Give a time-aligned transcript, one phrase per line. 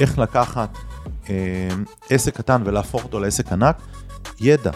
[0.00, 0.78] איך לקחת
[1.30, 1.34] אה,
[2.10, 3.76] עסק קטן ולהפוך אותו לעסק ענק,
[4.40, 4.70] ידע.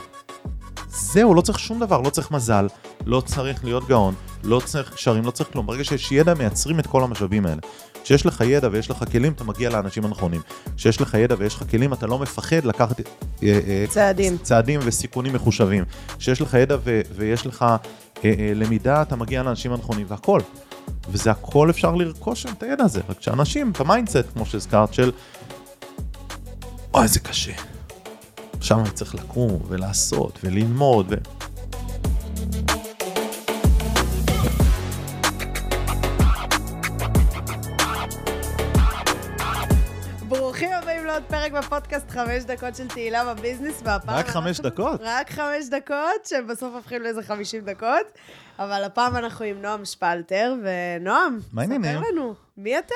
[0.89, 2.67] זהו, לא צריך שום דבר, לא צריך מזל,
[3.07, 4.15] לא צריך להיות גאון,
[4.45, 5.67] לא צריך קשרים, לא צריך כלום.
[5.67, 7.61] ברגע שיש ידע, מייצרים את כל המשאבים האלה.
[8.05, 10.41] כשיש לך ידע ויש לך כלים, אתה מגיע לאנשים הנכונים.
[10.77, 13.05] כשיש לך ידע ויש לך כלים, אתה לא מפחד לקחת אה,
[13.43, 14.39] אה, צעדים.
[14.39, 15.85] צעדים וסיכונים מחושבים.
[16.19, 17.65] כשיש לך ידע ו- ויש לך
[18.55, 20.41] למידה, אתה מגיע לאנשים הנכונים, והכל.
[21.09, 23.01] וזה הכל אפשר לרכוש את הידע הזה.
[23.09, 25.13] רק שאנשים, ב mindset, כמו שהזכרת, של
[26.95, 27.53] אוי, זה קשה.
[28.59, 31.07] עכשיו אני צריך לקום ולעשות וללמוד.
[31.11, 31.15] ו...
[41.43, 44.15] פרק בפודקאסט חמש דקות של תהילה ב business, והפעם...
[44.17, 45.01] רק חמש אנחנו- דקות?
[45.05, 48.07] רק חמש דקות, שבסוף הופכים לאיזה חמישים דקות,
[48.59, 51.39] אבל הפעם אנחנו עם נועם שפלטר, ונועם?
[51.51, 52.95] ספר לנו, מי אתה?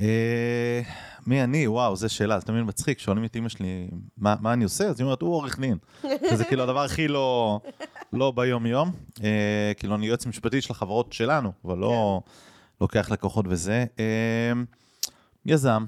[0.00, 0.80] אה,
[1.26, 1.66] מי אני?
[1.66, 5.00] וואו, זו שאלה, זה תמיד מצחיק, שואלים את אמא שלי מה, מה אני עושה, אז
[5.00, 5.78] היא אומרת, הוא עורך דין.
[6.30, 7.60] שזה כאילו הדבר הכי לא,
[8.12, 8.92] לא ביום-יום.
[9.24, 12.20] אה, כאילו, אני יועץ משפטי של החברות שלנו, אבל לא
[12.80, 13.84] לוקח לקוחות וזה.
[13.98, 14.52] אה,
[15.46, 15.84] יזם,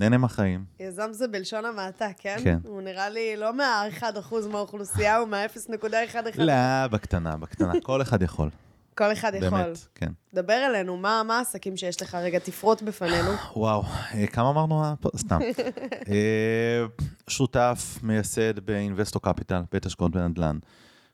[0.00, 0.64] נהנה מהחיים.
[0.80, 2.36] יזם זה בלשון המעטה, כן?
[2.44, 2.58] כן.
[2.64, 4.04] הוא נראה לי לא מה-1%
[4.52, 6.42] מהאוכלוסייה, הוא מה-0.11.
[6.42, 6.52] לא,
[6.90, 8.50] בקטנה, בקטנה, כל אחד יכול.
[8.94, 9.48] כל אחד יכול.
[9.62, 10.10] באמת, כן.
[10.34, 12.14] דבר אלינו, מה מה העסקים שיש לך?
[12.14, 13.30] רגע, תפרוט בפנינו.
[13.56, 13.82] וואו,
[14.14, 14.84] אה, כמה אמרנו?
[14.86, 15.38] הפ- סתם.
[16.10, 16.84] אה,
[17.28, 20.58] שותף מייסד באינבסטו קפיטל, בית השקעות בנדל"ן.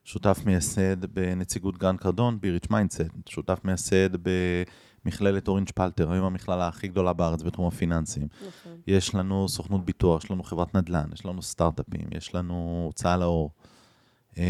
[0.03, 3.01] שותף מייסד בנציגות גרנד קרדון, ביריץ' מיינדסט.
[3.29, 4.09] שותף מייסד
[5.05, 8.27] במכללת אורינג' פלטר, היום המכללה הכי גדולה בארץ בתחום הפיננסים.
[8.47, 8.77] נכון.
[8.87, 13.51] יש לנו סוכנות ביטוח, יש לנו חברת נדל"ן, יש לנו סטארט-אפים, יש לנו הוצאה לאור.
[14.37, 14.43] אה,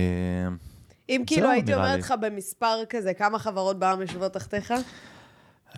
[1.10, 2.00] אם כאילו הייתי אומרת.
[2.00, 4.74] לך במספר כזה, כמה חברות בעם יושבות תחתיך?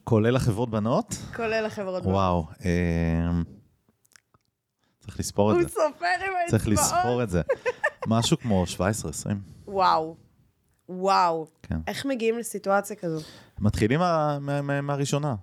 [0.04, 1.16] כולל החברות בנות?
[1.36, 2.14] כולל החברות בעם.
[2.14, 3.30] וואו, אה,
[5.00, 5.70] צריך לספור את הוא זה.
[5.70, 6.50] סופר עם האצבעות.
[6.50, 7.42] צריך לספור את זה.
[8.08, 8.80] משהו כמו 17-20,
[9.68, 10.27] וואו.
[10.90, 11.48] וואו.
[11.64, 11.80] כן.
[11.88, 13.20] איך מגיעים לסיטואציה כזו?
[13.60, 15.36] מתחילים מה- מה- מה- מהראשונה.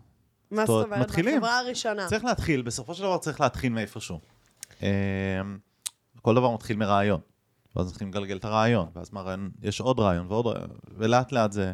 [0.50, 1.00] מה זאת אומרת?
[1.00, 1.36] מתחילים.
[1.36, 2.06] בחברה הראשונה.
[2.06, 4.20] צריך להתחיל, בסופו של דבר צריך להתחיל מאיפשהו.
[4.82, 4.88] אה,
[6.22, 7.20] כל דבר מתחיל מרעיון.
[7.76, 10.68] ואז צריכים לגלגל את הרעיון, ואז מהרעיון יש עוד רעיון ועוד רעיון,
[10.98, 11.72] ולאט לאט זה...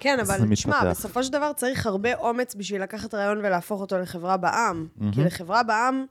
[0.00, 0.90] כן, אבל תשמע.
[0.90, 4.86] בסופו של דבר צריך הרבה אומץ בשביל לקחת רעיון ולהפוך אותו לחברה בעם.
[4.96, 5.12] מהמם.
[5.12, 6.04] כי לחברה בעם,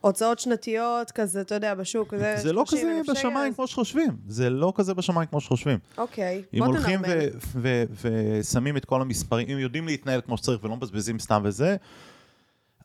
[0.00, 4.16] הוצאות שנתיות כזה, אתה יודע, בשוק, זה זה לא 30,000 כזה בשמיים אז- כמו שחושבים.
[4.26, 5.78] זה לא כזה בשמיים כמו שחושבים.
[5.98, 7.00] אוקיי, אם בוא הולכים
[8.40, 11.76] ושמים את כל המספרים, אם יודעים להתנהל כמו שצריך ולא מבזבזים סתם וזה,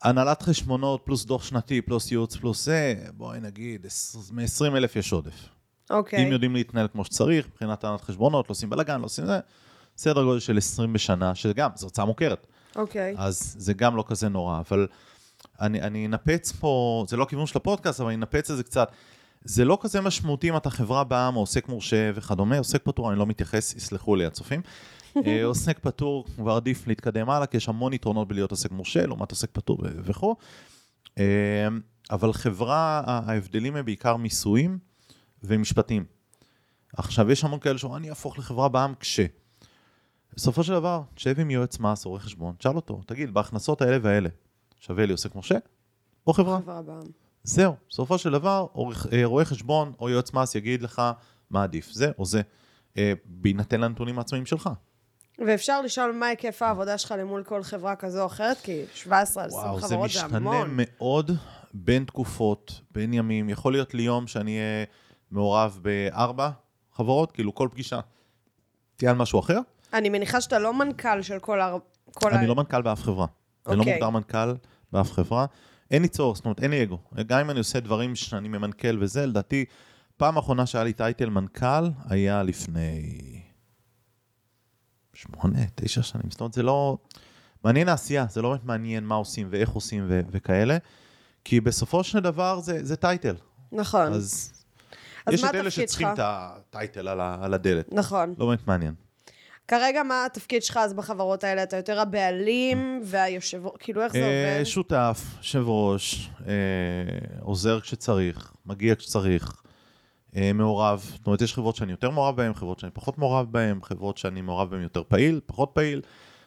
[0.02, 3.86] הנהלת חשבונות פלוס דוח שנתי פלוס ייעוץ פלוס זה, בואי נגיד,
[4.32, 5.48] מ-20 אלף יש עודף.
[5.90, 6.26] אוקיי.
[6.26, 9.40] אם יודעים להתנהל כמו שצריך, מבחינת הנהלת חשבונות, לא עושים בלאגן, לא עושים זה,
[9.96, 12.46] סדר גודל של 20 בשנה, שגם, זו הוצאה מוכרת.
[12.76, 13.14] אוקיי.
[13.18, 14.86] אז זה גם לא כזה נורא, אבל
[15.60, 18.92] אני, אני אנפץ פה, זה לא הכיוון של הפודקאסט, אבל אני אנפץ את זה קצת.
[19.44, 23.18] זה לא כזה משמעותי אם אתה חברה בעם או עוסק מורשה וכדומה, עוסק פטור, אני
[23.18, 24.60] לא מתייחס, יסלחו לי הצופים.
[25.26, 29.30] אה, עוסק פטור, כבר עדיף להתקדם הלאה, כי יש המון יתרונות בלהיות עוסק מורשה, לעומת
[29.30, 30.36] עוסק פטור וכו'.
[31.18, 31.68] אה,
[32.10, 34.78] אבל חברה, ההבדלים הם בעיקר מיסויים
[35.42, 36.04] ומשפטים.
[36.96, 39.20] עכשיו, יש המון כאלה שאומרים, אני אהפוך לחברה בעם כש...
[40.36, 43.98] בסופו של דבר, תשב עם יועץ מס או רואה חשבון, תשאל אותו, תגיד, בהכנסות האלה
[44.02, 44.28] והאלה,
[44.86, 45.58] שווה לי עוסק מורשה
[46.26, 46.58] או חברה?
[46.58, 47.02] חברה בעם.
[47.44, 48.66] זהו, בסופו של דבר,
[49.12, 51.02] אה, רואה חשבון או יועץ מס יגיד לך
[51.50, 52.42] מה עדיף, זה או זה,
[52.98, 54.70] אה, בהינתן לנתונים העצמאיים שלך.
[55.46, 59.48] ואפשר לשאול מה היקף העבודה שלך למול כל חברה כזו או אחרת, כי 17 על
[59.48, 60.70] 20 וואו, זה חברות זה משתנה המון.
[60.72, 61.30] מאוד
[61.74, 63.48] בין תקופות, בין ימים.
[63.48, 64.84] יכול להיות לי יום שאני אהיה
[65.30, 66.50] מעורב בארבע
[66.92, 68.00] חברות, כאילו כל פגישה
[68.96, 69.58] תהיה על משהו אחר.
[69.92, 71.76] אני מניחה שאתה לא מנכ"ל של כל ה...
[72.14, 72.48] כל אני ה...
[72.48, 73.26] לא מנכ"ל באף חברה.
[73.66, 73.94] אני לא אוקיי.
[73.94, 74.54] מוגדר מנכ"ל
[74.94, 75.46] באף חברה.
[75.90, 76.98] אין לי צורך, זאת אומרת, אין לי אגו.
[77.26, 79.64] גם אם אני עושה דברים שאני ממנכ"ל וזה, לדעתי,
[80.16, 83.02] פעם אחרונה שהיה לי טייטל מנכ"ל היה לפני
[85.14, 86.30] שמונה, תשע שנים.
[86.30, 86.98] זאת אומרת, זה לא...
[87.64, 90.76] מעניין העשייה, זה לא באמת מעניין מה עושים ואיך עושים ו- וכאלה,
[91.44, 93.34] כי בסופו של דבר זה, זה טייטל.
[93.72, 94.52] נכון, אז,
[95.26, 96.08] אז יש את אלה שצריכים?
[96.08, 97.92] את הטייטל על, ה- על הדלת.
[97.92, 98.34] נכון.
[98.38, 98.94] לא באמת מעניין.
[99.68, 101.62] כרגע מה התפקיד שלך אז בחברות האלה?
[101.62, 103.62] אתה יותר הבעלים והיושב...
[103.78, 104.64] כאילו, איך זה אה, עובד?
[104.64, 106.52] שותף, יושב ראש, אה,
[107.40, 109.62] עוזר כשצריך, מגיע כשצריך,
[110.36, 111.10] אה, מעורב.
[111.12, 114.40] זאת אומרת, יש חברות שאני יותר מעורב בהן, חברות שאני פחות מעורב בהן, חברות שאני
[114.40, 116.00] מעורב בהן יותר פעיל, פחות פעיל,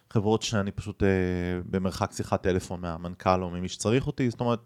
[0.09, 1.07] חברות שאני פשוט אה,
[1.65, 4.29] במרחק שיחת טלפון מהמנכ"ל או ממי שצריך אותי.
[4.29, 4.59] זאת אומרת,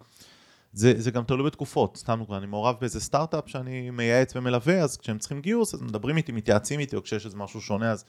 [0.74, 1.98] זה, זה גם תלוי בתקופות.
[1.98, 6.32] סתם אני מעורב באיזה סטארט-אפ שאני מייעץ ומלווה, אז כשהם צריכים גיוס, אז מדברים איתי,
[6.32, 8.06] מתייעצים איתי, או כשיש איזה משהו שונה, אז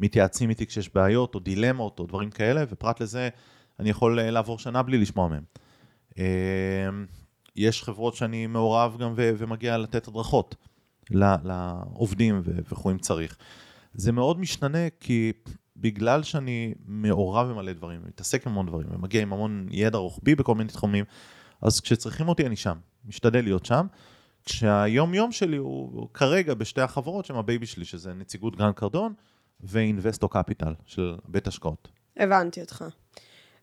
[0.00, 3.28] מתייעצים איתי כשיש בעיות, או דילמות, או דברים כאלה, ופרט לזה,
[3.80, 5.44] אני יכול אה, לעבור שנה בלי לשמוע מהם.
[7.56, 10.54] יש חברות שאני מעורב גם ו- ומגיע לתת הדרכות
[11.10, 13.36] לעובדים וכו' אם צריך.
[13.94, 15.32] זה מאוד משתנה כי
[15.76, 20.54] בגלל שאני מעורב במלא דברים, מתעסק עם המון דברים ומגיע עם המון ידע רוחבי בכל
[20.54, 21.04] מיני תחומים,
[21.62, 23.86] אז כשצריכים אותי אני שם, משתדל להיות שם.
[24.44, 29.12] כשהיום יום שלי הוא, כרגע בשתי החברות שהן ה baby שלי, שזה נציגות גרנט קרדון
[29.64, 31.88] ואינבסטו קפיטל של בית השקעות.
[32.16, 32.84] הבנתי אותך.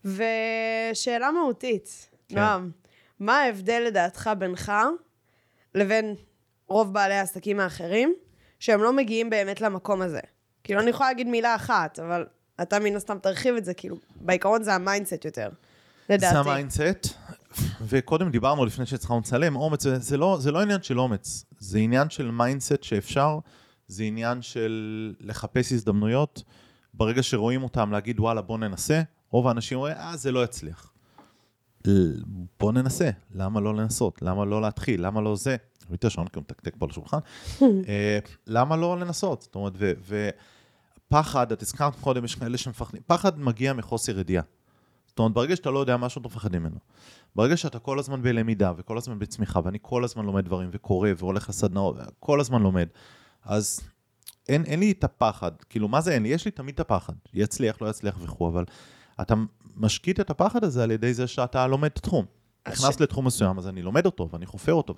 [0.06, 2.36] ושאלה מהותית, כן.
[2.36, 2.72] נועם,
[3.20, 4.72] מה ההבדל לדעתך בינך
[5.76, 6.16] לבין
[6.68, 8.14] רוב בעלי העסקים האחרים,
[8.60, 10.20] שהם לא מגיעים באמת למקום הזה?
[10.64, 12.26] כאילו, אני יכולה להגיד מילה אחת, אבל
[12.62, 15.50] אתה מן הסתם תרחיב את זה, כאילו, בעיקרון זה ה mindset יותר,
[16.10, 16.34] לדעתי.
[16.34, 17.08] זה ה mindset,
[17.82, 22.10] וקודם דיברנו לפני שהצלחנו לצלם, אומץ, זה לא, זה לא עניין של אומץ, זה עניין
[22.10, 23.40] של mindset שאפשר,
[23.92, 26.44] זה עניין של לחפש הזדמנויות,
[26.94, 30.94] ברגע שרואים אותם להגיד וואלה בוא ננסה, רוב האנשים אומרים אה זה לא יצליח.
[32.60, 34.22] בוא ננסה, למה לא לנסות?
[34.22, 35.06] למה לא להתחיל?
[35.06, 35.56] למה לא זה?
[35.90, 37.18] ראיתי השעון הוא מתקתק פה על השולחן.
[37.88, 39.42] אה, למה לא לנסות?
[39.42, 39.74] זאת אומרת,
[41.08, 44.44] ופחד, את הזכרת קודם, יש כאלה שמפחדים, פחד מגיע מחוסר ידיעה.
[45.08, 46.78] זאת אומרת, ברגע שאתה לא יודע משהו, אתה מפחד ממנו.
[47.36, 51.50] ברגע שאתה כל הזמן בלמידה וכל הזמן בצמיחה, ואני כל הזמן לומד דברים וקורא והולך
[51.50, 52.88] לסדנאות, כל הזמן לומד,
[53.46, 53.80] אז
[54.50, 55.52] אין, אין לי את הפחד.
[55.70, 56.30] כאילו, מה זה אין לי?
[56.30, 57.14] יש לי תמיד את הפחד.
[57.34, 58.66] יצליח, לא יצליח וכו', אבל
[59.22, 59.34] אתה
[59.76, 62.26] משקיט את הפחד הזה על ידי זה שאתה לומד את התחום.
[62.68, 63.02] נכנס ש...
[63.02, 64.96] לתחום מסוים, אז אני לומד אותו ואני חופר אותו,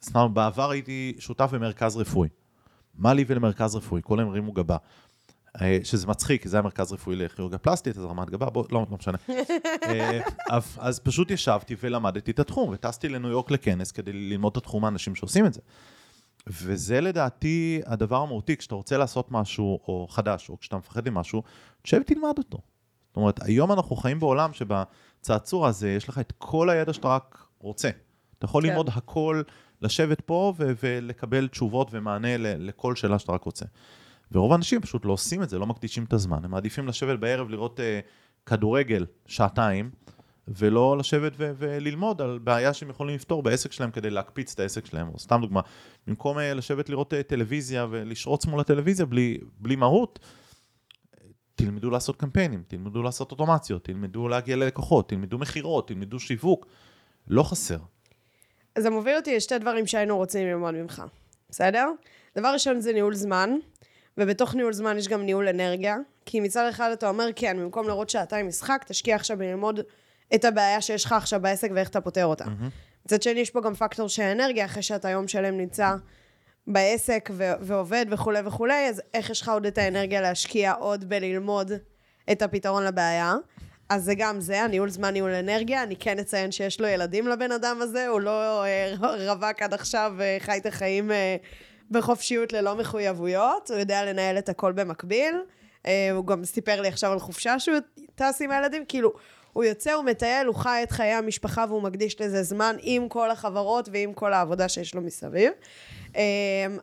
[0.00, 2.28] וסתם בעבר הייתי שותף במרכז רפואי.
[2.94, 4.02] מה לי ולמרכז רפואי?
[4.04, 4.76] כל היום הרימו גבה.
[5.62, 8.86] אה, שזה מצחיק, כי זה היה מרכז רפואי לכירורגיה פלסטית, אז רמת גבה, בוא, לא,
[8.90, 9.18] לא משנה.
[9.88, 10.20] אה,
[10.50, 14.84] אז, אז פשוט ישבתי ולמדתי את התחום, וטסתי לניו יורק לכנס כדי ללמוד את התחום
[14.84, 15.60] האנשים שעושים את זה.
[16.46, 21.42] וזה לדעתי הדבר המהותי, כשאתה רוצה לעשות משהו או חדש, או כשאתה מפחד ממשהו,
[21.82, 22.58] תשב ותלמד אותו.
[23.08, 27.46] זאת אומרת, היום אנחנו חיים בעולם שבצעצוע הזה יש לך את כל הידע שאתה רק
[27.58, 27.90] רוצה.
[28.38, 28.68] אתה יכול כן.
[28.68, 29.42] ללמוד הכל,
[29.82, 33.64] לשבת פה ו- ולקבל תשובות ומענה ל- לכל שאלה שאתה רק רוצה.
[34.32, 36.44] ורוב האנשים פשוט לא עושים את זה, לא מקדישים את הזמן.
[36.44, 37.82] הם מעדיפים לשבת בערב לראות uh,
[38.46, 39.90] כדורגל שעתיים,
[40.48, 44.86] ולא לשבת ו- וללמוד על בעיה שהם יכולים לפתור בעסק שלהם כדי להקפיץ את העסק
[44.86, 45.08] שלהם.
[45.08, 45.60] או סתם דוגמה,
[46.06, 50.18] במקום uh, לשבת לראות uh, טלוויזיה ולשרוץ מול הטלוויזיה בלי, בלי מהות,
[51.54, 56.66] תלמדו לעשות קמפיינים, תלמדו לעשות אוטומציות, תלמדו להגיע ללקוחות, תלמדו מכירות, תלמדו שיווק.
[57.28, 57.78] לא חסר.
[58.78, 61.02] זה מוביל אותי לשתי דברים שהיינו רוצים ללמוד ממך,
[61.50, 61.90] בסדר?
[62.38, 63.50] דבר ראשון זה ניהול זמן,
[64.18, 65.96] ובתוך ניהול זמן יש גם ניהול אנרגיה,
[66.26, 69.80] כי מצד אחד אתה אומר, כן, במקום לראות שעתיים משחק, תשקיע עכשיו בללמוד
[70.34, 72.44] את הבעיה שיש לך עכשיו בעסק ואיך אתה פותר אותה.
[73.06, 75.94] מצד שני, יש פה גם פקטור של אנרגיה, אחרי שאתה יום שלם נמצא
[76.66, 81.72] בעסק ו- ועובד וכולי וכולי, אז איך יש לך עוד את האנרגיה להשקיע עוד בללמוד
[82.32, 83.34] את הפתרון לבעיה?
[83.88, 85.82] אז זה גם זה, הניהול זמן, ניהול אנרגיה.
[85.82, 88.94] אני כן אציין שיש לו ילדים לבן אדם הזה, הוא לא אה,
[89.32, 91.36] רווק עד עכשיו וחי את החיים אה,
[91.90, 95.34] בחופשיות ללא מחויבויות, הוא יודע לנהל את הכל במקביל.
[95.86, 97.76] אה, הוא גם סיפר לי עכשיו על חופשה שהוא
[98.14, 99.12] טס עם הילדים, כאילו,
[99.54, 103.30] הוא יוצא, הוא מטייל, הוא חי את חיי המשפחה והוא מקדיש לזה זמן עם כל
[103.30, 105.52] החברות ועם כל העבודה שיש לו מסביב.
[106.16, 106.22] אה,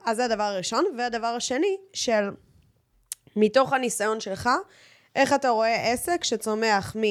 [0.06, 0.86] אז זה הדבר הראשון.
[0.98, 2.30] והדבר השני, של
[3.36, 4.50] מתוך הניסיון שלך,
[5.16, 7.02] איך אתה רואה עסק שצומח מ...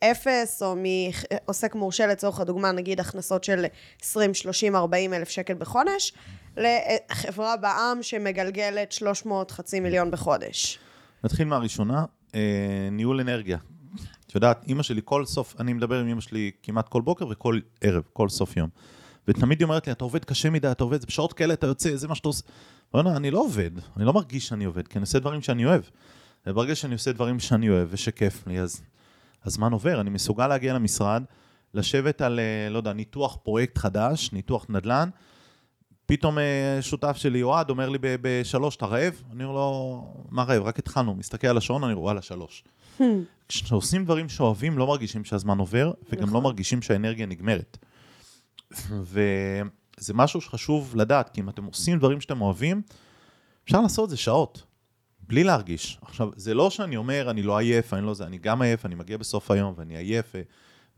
[0.00, 3.64] אפס, או מעוסק מורשה לצורך הדוגמה, נגיד הכנסות של
[4.02, 6.12] 20, 30, 40 אלף שקל בחודש,
[6.56, 10.78] לחברה בע"מ שמגלגלת 300 חצי מיליון בחודש.
[11.24, 13.58] נתחיל מהראשונה, אה, ניהול אנרגיה.
[14.26, 17.60] את יודעת, אימא שלי כל סוף, אני מדבר עם אימא שלי כמעט כל בוקר וכל
[17.80, 18.68] ערב, כל סוף יום.
[19.28, 22.08] ותמיד היא אומרת לי, אתה עובד קשה מדי, אתה עובד, בשעות כאלה אתה יוצא, זה
[22.08, 22.42] מה שאתה עושה.
[22.94, 25.82] ואני, אני לא עובד, אני לא מרגיש שאני עובד, כי אני עושה דברים שאני אוהב.
[26.46, 28.82] וברגע שאני עושה דברים שאני אוהב ושכיף לי, אז
[29.44, 31.22] הזמן עובר, אני מסוגל להגיע למשרד,
[31.74, 35.08] לשבת על, אה, לא יודע, ניתוח פרויקט חדש, ניתוח נדל"ן,
[36.06, 39.22] פתאום אה, שותף שלי, אוהד, אומר לי בשלוש, אתה רעב?
[39.32, 40.62] אני אומר לו, מה רעב?
[40.62, 41.14] רק התחלנו.
[41.14, 42.64] מסתכל על השעון, אני רואה על השלוש.
[42.98, 43.02] Hmm.
[43.48, 46.42] כשעושים דברים שאוהבים, לא מרגישים שהזמן עובר, וגם לא נכון.
[46.42, 47.78] מרגישים שהאנרגיה נגמרת.
[48.90, 52.82] וזה משהו שחשוב לדעת, כי אם אתם עושים דברים שאתם אוהבים,
[53.64, 54.62] אפשר לעשות את זה שעות,
[55.20, 55.98] בלי להרגיש.
[56.02, 58.94] עכשיו, זה לא שאני אומר, אני לא עייף, אני לא זה, אני גם עייף, אני
[58.94, 60.34] מגיע בסוף היום, ואני עייף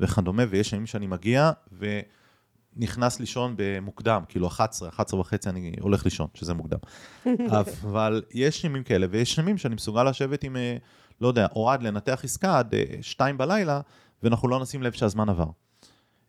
[0.01, 2.01] וכדומה, ויש ימים שאני מגיע, ו...
[2.79, 6.79] נכנס לישון במוקדם, כאילו 11, 11 וחצי אני הולך לישון, שזה מוקדם.
[7.61, 10.77] אבל יש ימים כאלה, ויש ימים שאני מסוגל לשבת עם, אה,
[11.21, 13.81] לא יודע, אוהד לנתח עסקה עד 2 אה, בלילה,
[14.23, 15.51] ואנחנו לא נשים לב שהזמן עבר.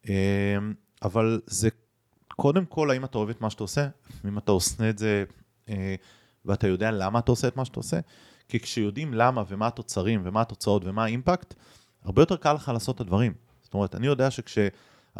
[0.07, 0.13] אמ,
[1.03, 1.69] אבל זה
[2.27, 3.87] קודם כל, האם אתה אוהב את מה שאתה עושה,
[4.27, 5.23] אם אתה עושה את זה,
[5.69, 5.95] אה,
[6.45, 7.99] ואתה יודע למה אתה עושה את מה שאתה עושה,
[8.47, 11.53] כי כשיודעים למה ומה התוצרים ומה התוצאות ומה האימפקט,
[12.03, 13.33] הרבה יותר קל לך לעשות את הדברים.
[13.61, 14.31] זאת אומרת, אני יודע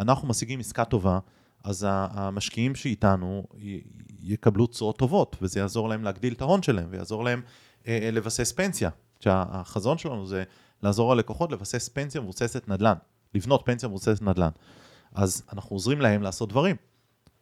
[0.00, 1.18] שכשאנחנו משיגים עסקה טובה,
[1.64, 3.44] אז המשקיעים שאיתנו
[4.22, 7.42] יקבלו תשואות טובות, וזה יעזור להם להגדיל את ההון שלהם, ויעזור להם
[7.88, 8.90] אה, אה, לבסס פנסיה.
[9.20, 10.44] שהחזון שלנו זה
[10.82, 12.94] לעזור ללקוחות לבסס פנסיה מבוססת נדל"ן,
[13.34, 14.50] לבנות פנסיה מבוססת נדל"ן.
[15.14, 16.76] אז אנחנו עוזרים להם לעשות דברים.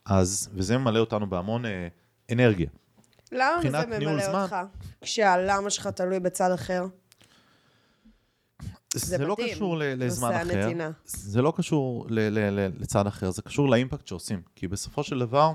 [0.05, 1.89] אז, וזה ממלא אותנו בהמון אה,
[2.33, 2.69] אנרגיה.
[3.33, 4.57] למה זה ממלא זמן, אותך,
[5.01, 6.87] כשהלמה שלך תלוי בצד אחר?
[8.99, 10.91] זה, זה לא קשור לזמן אחר, הנתינה.
[11.05, 12.07] זה לא קשור
[12.79, 14.43] לצד אחר, זה קשור לאימפקט שעושים.
[14.55, 15.53] כי בסופו של דבר,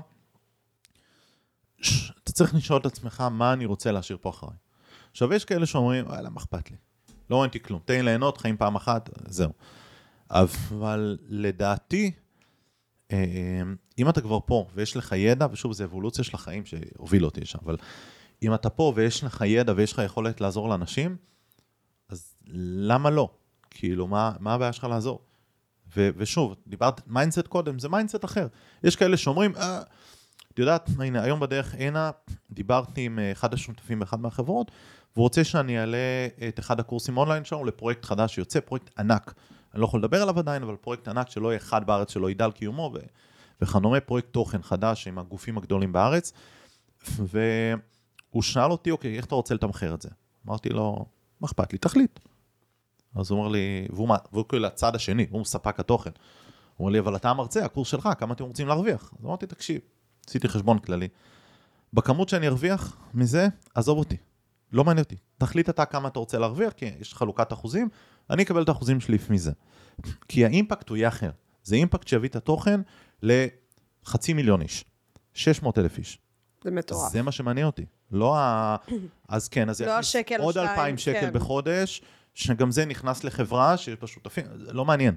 [1.80, 4.56] ש- אתה צריך לשאול את עצמך מה אני רוצה להשאיר פה אחריי.
[5.10, 6.76] עכשיו, יש כאלה שאומרים, וואלה, מה אכפת לי?
[7.30, 9.52] לא ראיתי כלום, תן לי ליהנות, חיים פעם אחת, זהו.
[10.30, 12.10] אבל לדעתי,
[13.12, 13.16] אה,
[13.98, 17.58] אם אתה כבר פה ויש לך ידע, ושוב, זו אבולוציה של החיים שהוביל אותי לשם,
[17.64, 17.76] אבל
[18.42, 21.16] אם אתה פה ויש לך ידע ויש לך יכולת לעזור לאנשים,
[22.48, 23.28] למה לא?
[23.70, 25.20] כאילו, מה, מה הבעיה שלך לעזור?
[25.96, 28.46] ו, ושוב, דיברת mindset קודם, זה mindset אחר.
[28.84, 29.82] יש כאלה שאומרים, אה,
[30.52, 32.10] את יודעת, הנה, היום בדרך הנה,
[32.50, 34.70] דיברתי עם אה, אחד השותפים באחד מהחברות,
[35.14, 35.98] והוא רוצה שאני אעלה
[36.48, 39.34] את אחד הקורסים אונליין שלנו לפרויקט חדש שיוצא, פרויקט ענק.
[39.74, 42.44] אני לא יכול לדבר עליו עדיין, אבל פרויקט ענק שלא יהיה אחד בארץ שלא ידע
[42.44, 42.98] על קיומו, ו...
[43.62, 46.32] וכדומה, פרויקט תוכן חדש עם הגופים הגדולים בארץ.
[47.18, 50.08] והוא שאל אותי, אוקיי, איך אתה רוצה לתמחר את זה?
[50.46, 51.06] אמרתי לו,
[51.40, 51.78] מה אכפת לי?
[51.78, 52.20] תחליט.
[53.14, 56.10] אז הוא אומר לי, והוא, והוא כאילו הצד השני, הוא ספק התוכן.
[56.76, 59.12] הוא אומר לי, אבל אתה המרצה, הקורס שלך, כמה אתם רוצים להרוויח?
[59.18, 59.80] אז אמרתי, תקשיב,
[60.26, 61.08] עשיתי חשבון כללי.
[61.92, 64.16] בכמות שאני ארוויח מזה, עזוב אותי.
[64.72, 65.16] לא מעניין אותי.
[65.38, 67.88] תחליט אתה כמה אתה רוצה להרוויח, כי יש חלוקת אחוזים,
[68.30, 69.52] אני אקבל את האחוזים שלי מזה.
[70.28, 71.30] כי האימפקט הוא יהיה אחר.
[71.62, 72.80] זה אימפקט שיביא את התוכן
[73.22, 74.84] לחצי מיליון איש,
[75.34, 76.18] 600 אלף איש.
[76.64, 77.12] זה מטורף.
[77.12, 77.84] זה מה שמעניין אותי.
[78.10, 78.76] לא ה...
[79.28, 81.32] אז כן, אז לא השקל עוד 2,000 שקל כן.
[81.32, 82.02] בחודש,
[82.34, 85.14] שגם זה נכנס לחברה שיש בה שותפים, זה לא מעניין.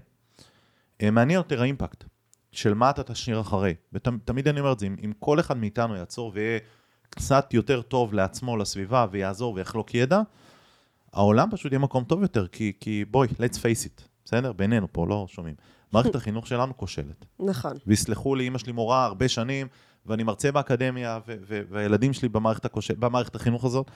[1.01, 2.03] אה, מעניין יותר האימפקט
[2.51, 3.75] של מה אתה תשאיר אחרי.
[3.93, 6.59] ותמיד אני אומר את זה, אם, אם כל אחד מאיתנו יעצור ויהיה
[7.09, 10.21] קצת יותר טוב לעצמו, לסביבה, ויעזור ויחלוק ידע,
[11.13, 14.53] העולם פשוט יהיה מקום טוב יותר, כי, כי בואי, let's face it, בסדר?
[14.53, 15.55] בינינו פה, לא שומעים.
[15.93, 17.25] מערכת החינוך שלנו כושלת.
[17.39, 17.77] נכון.
[17.87, 19.67] ויסלחו לי, אמא שלי מורה הרבה שנים,
[20.05, 22.91] ואני מרצה באקדמיה, והילדים שלי במערכת, הכוש...
[22.91, 23.91] במערכת החינוך הזאת,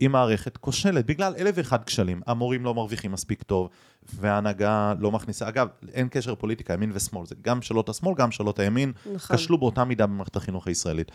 [0.00, 2.20] היא מערכת כושלת, בגלל אלף ואחד כשלים.
[2.26, 3.68] המורים לא מרוויחים מספיק טוב,
[4.14, 5.48] וההנהגה לא מכניסה.
[5.48, 9.36] אגב, אין קשר פוליטיקה, ימין ושמאל, זה גם שאלות השמאל, גם שאלות הימין, נכון.
[9.36, 11.12] כשלו באותה מידה במערכת החינוך הישראלית.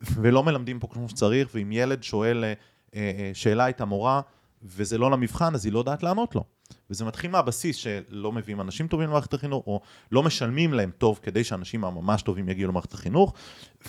[0.00, 2.52] ולא מלמדים פה כמו שצריך, ואם ילד שואל אה,
[2.94, 4.20] אה, שאלה את המורה,
[4.62, 6.44] וזה לא למבחן, אז היא לא יודעת לענות לו.
[6.90, 9.80] וזה מתחיל מהבסיס שלא מביאים אנשים טובים למערכת החינוך, או
[10.12, 13.32] לא משלמים להם טוב כדי שאנשים הממש טובים יגיעו למערכת החינוך.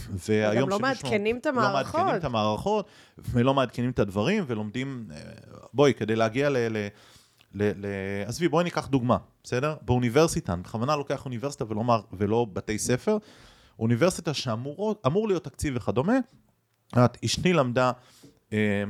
[0.09, 1.73] והיום לא מעדכנים את המערכות.
[1.73, 2.87] לא מעדכנים את המערכות,
[3.17, 5.21] ולא מעדכנים את הדברים, ולומדים, אה,
[5.73, 6.57] בואי, כדי להגיע ל...
[7.55, 7.85] ל
[8.25, 9.75] עזבי, בואי ניקח דוגמה, בסדר?
[9.81, 13.17] באוניברסיטה, אני בכוונה לוקח אוניברסיטה ולא, ולא בתי ספר,
[13.79, 16.13] אוניברסיטה שאמור להיות תקציב וכדומה,
[17.25, 17.91] אשתי למדה
[18.53, 18.83] אה,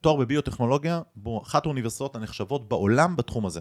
[0.00, 1.00] תואר בביוטכנולוגיה,
[1.42, 3.60] אחת האוניברסיטאות הנחשבות בעולם בתחום הזה.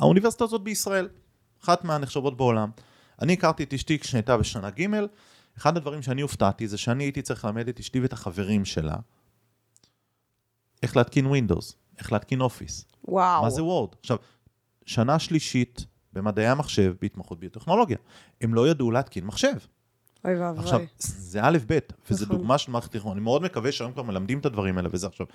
[0.00, 1.08] האוניברסיטה הזאת בישראל,
[1.64, 2.70] אחת מהנחשבות בעולם.
[3.22, 4.86] אני הכרתי את אשתי כשהייתה בשנה ג',
[5.58, 8.96] אחד הדברים שאני הופתעתי זה שאני הייתי צריך ללמד את אשתי ואת החברים שלה
[10.82, 12.84] איך להתקין Windows, איך להתקין אופיס.
[13.08, 13.42] וואו.
[13.42, 13.94] מה זה וורד?
[14.00, 14.16] עכשיו,
[14.86, 17.96] שנה שלישית במדעי המחשב בהתמחות ביוטכנולוגיה.
[18.40, 19.54] הם לא ידעו להתקין מחשב.
[20.24, 20.64] אוי ואבוי.
[20.64, 21.78] עכשיו, זה א' ב',
[22.10, 22.36] וזו נכון.
[22.36, 23.12] דוגמה של מערכת תכנון.
[23.12, 25.26] אני מאוד מקווה שהיום כבר מלמדים את הדברים האלה וזה עכשיו.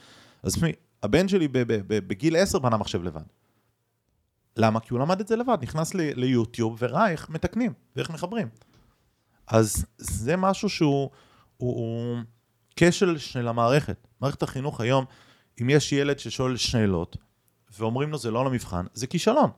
[0.43, 0.71] אז תשמעי,
[1.03, 1.47] הבן שלי
[1.87, 3.23] בגיל 10 בנה מחשב לבד.
[4.57, 4.79] למה?
[4.79, 8.47] כי הוא למד את זה לבד, נכנס ליוטיוב וראה איך מתקנים ואיך מחברים.
[9.47, 11.09] אז זה משהו שהוא
[11.57, 12.17] הוא, הוא
[12.75, 14.07] כשל של המערכת.
[14.21, 15.05] מערכת החינוך היום,
[15.61, 17.17] אם יש ילד ששואל שאלות
[17.79, 19.49] ואומרים לו זה לא למבחן, זה כישלון.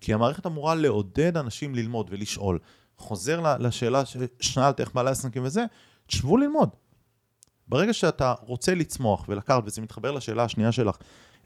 [0.00, 2.58] כי המערכת אמורה לעודד אנשים ללמוד ולשאול.
[2.98, 5.64] חוזר לשאלה ששאלת איך בעלי עסקים וזה,
[6.06, 6.68] תשבו ללמוד.
[7.68, 10.96] ברגע שאתה רוצה לצמוח ולקחת, וזה מתחבר לשאלה השנייה שלך,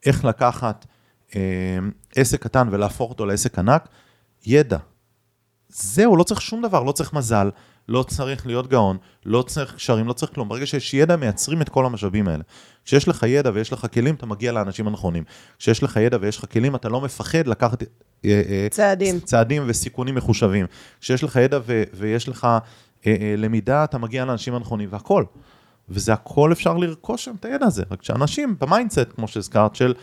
[0.07, 0.87] איך לקחת
[1.37, 1.79] אה,
[2.17, 3.89] עסק קטן ולהפוך אותו לעסק ענק,
[4.47, 4.79] ידע.
[5.69, 7.51] זהו, לא צריך שום דבר, לא צריך מזל,
[7.91, 10.49] לא צריך להיות גאון, לא צריך קשרים, לא צריך כלום.
[10.49, 12.43] ברגע שיש ידע, מייצרים את כל המשאבים האלה.
[12.85, 15.25] כשיש לך ידע ויש לך כלים, אתה מגיע לאנשים הנכונים.
[15.59, 17.89] כשיש לך ידע ויש לך כלים, אתה לא מפחד לקחת אה,
[18.25, 20.67] אה, צעדים, צעדים וסיכונים מחושבים.
[21.01, 22.49] כשיש לך ידע ו- ויש לך
[23.07, 25.25] אה, למידה, אתה מגיע לאנשים הנכונים, והכל.
[25.89, 27.83] וזה הכל אפשר לרכוש שם את הידע הזה.
[27.91, 29.95] רק שאנשים ב mindset, כמו שהזכרת, של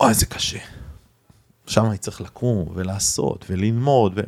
[0.00, 0.58] אוי, זה קשה.
[1.66, 4.12] שם אני צריך לקום ולעשות וללמוד.
[4.16, 4.20] ו...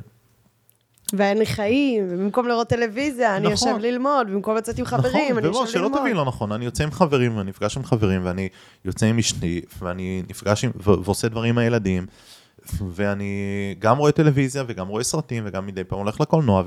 [1.12, 3.44] ואין לי חיים, ובמקום לראות טלוויזיה, נכון.
[3.44, 5.92] אני יושב ללמוד, במקום לצאת עם חברים, נכון, אני יושב ללמוד.
[5.92, 8.48] שלא תבין לא נכון, אני יוצא עם חברים, ואני נפגש עם חברים, ואני
[8.84, 12.06] יוצא עם אשתי, ואני נפגש עם, ו- ועושה דברים עם הילדים,
[12.90, 13.34] ואני
[13.78, 16.62] גם רואה טלוויזיה וגם רואה סרטים וגם מדי פעם הולך לקולנוע,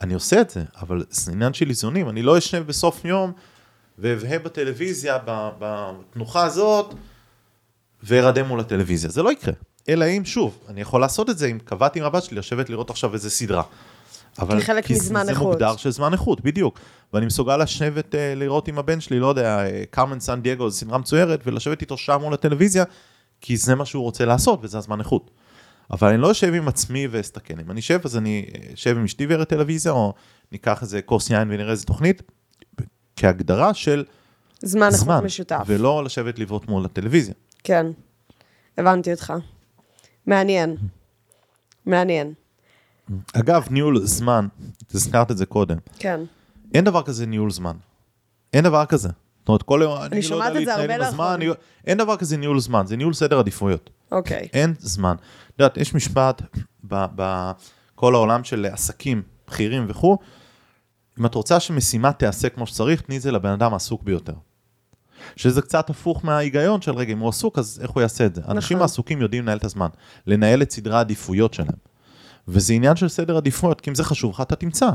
[0.00, 3.32] ואני עושה את זה, אבל זה עניין של איזונים, אני לא אשב בסוף יום
[3.98, 5.18] ואבהה בטלוויזיה,
[5.58, 6.94] בתנוחה הזאת,
[8.02, 9.54] וארדם מול הטלוויזיה, זה לא יקרה.
[9.88, 12.90] אלא אם, שוב, אני יכול לעשות את זה אם קבעתי עם הבת שלי לשבת לראות
[12.90, 13.62] עכשיו איזה סדרה.
[14.38, 15.58] אבל כחלק מזמן איכות.
[15.58, 16.78] זה מוגדר של זמן איכות, בדיוק.
[17.12, 20.98] ואני מסוגל לשבת uh, לראות עם הבן שלי, לא יודע, קרמן סן דייגו, זו סדרה
[20.98, 22.84] מצוירת, ולשבת איתו שעה מול הטלוויזיה,
[23.40, 25.30] כי זה מה שהוא רוצה לעשות, וזה הזמן איכות.
[25.90, 27.60] אבל אני לא אשב עם עצמי ואסתכן.
[27.60, 30.14] אם אני אשב, אז אני אשב עם אשתי ואראה טלוויזיה, או
[30.52, 32.22] ניקח איזה כוס יין ונראה איזה תוכנית,
[33.16, 34.04] כהגדרה של
[34.62, 35.62] זמן, זמן איכות משותף.
[35.66, 37.34] ולא לשבת לבעוט מול הטלוויזיה.
[37.64, 37.86] כן,
[38.78, 39.32] הבנתי אותך.
[40.26, 40.76] מעניין.
[41.86, 42.32] מעניין.
[43.32, 44.46] אגב, ניהול זמן,
[44.94, 45.76] הזכרת את זה קודם.
[45.98, 46.20] כן.
[46.74, 47.76] אין דבר כזה ניהול זמן.
[48.52, 49.08] אין דבר כזה.
[49.42, 51.48] זאת אומרת, כל היום, אני, אני לא יודע להתנהל בזמן, אני...
[51.86, 53.90] אין דבר כזה ניהול זמן, זה ניהול סדר עדיפויות.
[54.12, 54.48] אוקיי.
[54.52, 55.14] אין זמן.
[55.54, 56.42] את יודעת, יש משפט
[56.84, 60.18] בכל העולם של עסקים, בכירים וכו',
[61.20, 64.34] אם את רוצה שמשימה תיעשה כמו שצריך, תני את זה לבן אדם העסוק ביותר.
[65.36, 68.40] שזה קצת הפוך מההיגיון של רגע, אם הוא עסוק, אז איך הוא יעשה את זה?
[68.40, 68.56] נכון.
[68.56, 69.88] אנשים העסוקים יודעים לנהל את הזמן,
[70.26, 71.92] לנהל את סדרי העדיפויות שלהם.
[72.48, 74.88] וזה עניין של סדר עדיפויות, כי אם זה חשוב לך, אתה תמצא.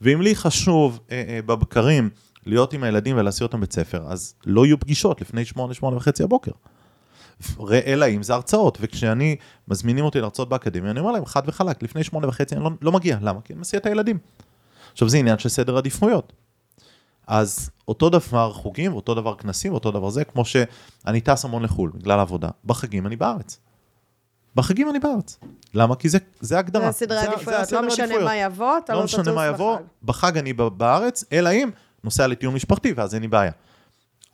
[0.00, 2.10] ואם לי חשוב אה, אה, בבקרים
[2.46, 6.22] להיות עם הילדים ולהסיע אותם בית ספר, אז לא יהיו פגישות לפני שמונה, שמונה וחצי
[6.22, 6.52] הבוקר.
[7.70, 9.36] אלא אם זה הרצאות, וכשאני,
[9.68, 12.92] מזמינים אותי להרצאות באקדמיה, אני אומר להם חד וחלק, לפני שמונה וחצי אני לא, לא
[12.92, 13.40] מגיע, למה?
[13.40, 14.18] כי אני מסיע את הילדים.
[14.92, 16.32] עכשיו זה עניין של סדר עדיפויות.
[17.26, 21.90] אז אותו דבר חוגים, אותו דבר כנסים, אותו דבר זה, כמו שאני טס המון לחו"ל
[21.94, 22.48] בגלל העבודה.
[22.64, 23.60] בחגים אני בארץ.
[24.54, 25.38] בחגים אני בארץ.
[25.74, 25.96] למה?
[25.96, 26.90] כי זה, זה הגדרה.
[26.90, 28.24] זה סדרי עדיפויות, לא משנה עדיפויות.
[28.28, 29.84] מה יבוא, אתה לא, לא משנה מה יבוא, בחג.
[30.02, 31.70] בחג אני בארץ, אלא אם
[32.04, 33.52] נוסע לטיול משפחתי, ואז אין לי בעיה.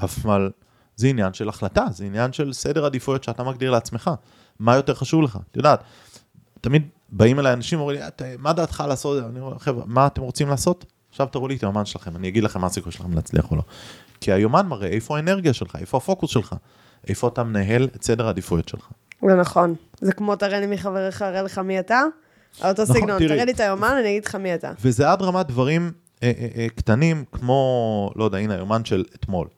[0.01, 0.51] אבל
[0.97, 4.11] זה עניין של החלטה, זה עניין של סדר עדיפויות שאתה מגדיר לעצמך.
[4.59, 5.39] מה יותר חשוב לך?
[5.51, 5.85] את יודעת,
[6.61, 9.25] תמיד באים אליי אנשים ואומרים לי, מה דעתך לעשות?
[9.25, 10.85] אני אומר, חבר'ה, מה אתם רוצים לעשות?
[11.11, 13.63] עכשיו תראו לי את היומן שלכם, אני אגיד לכם מה הסיכוי שלכם להצליח או לא.
[14.21, 16.55] כי היומן מראה איפה האנרגיה שלך, איפה הפוקוס שלך,
[17.09, 18.89] איפה אתה מנהל את סדר העדיפויות שלך.
[19.27, 19.75] זה נכון.
[20.01, 22.03] זה כמו תראה לי מי חבריך, הראה לך מי אתה.
[22.65, 24.73] אותו נכון, סגנון, תראה לי את היומן, אני אגיד לך מי אתה.
[24.81, 25.93] וזה עד רמת דברים
[26.23, 29.49] אה, אה, אה, קטנים, כמו, לא יודע, הנה היומן של אתמול.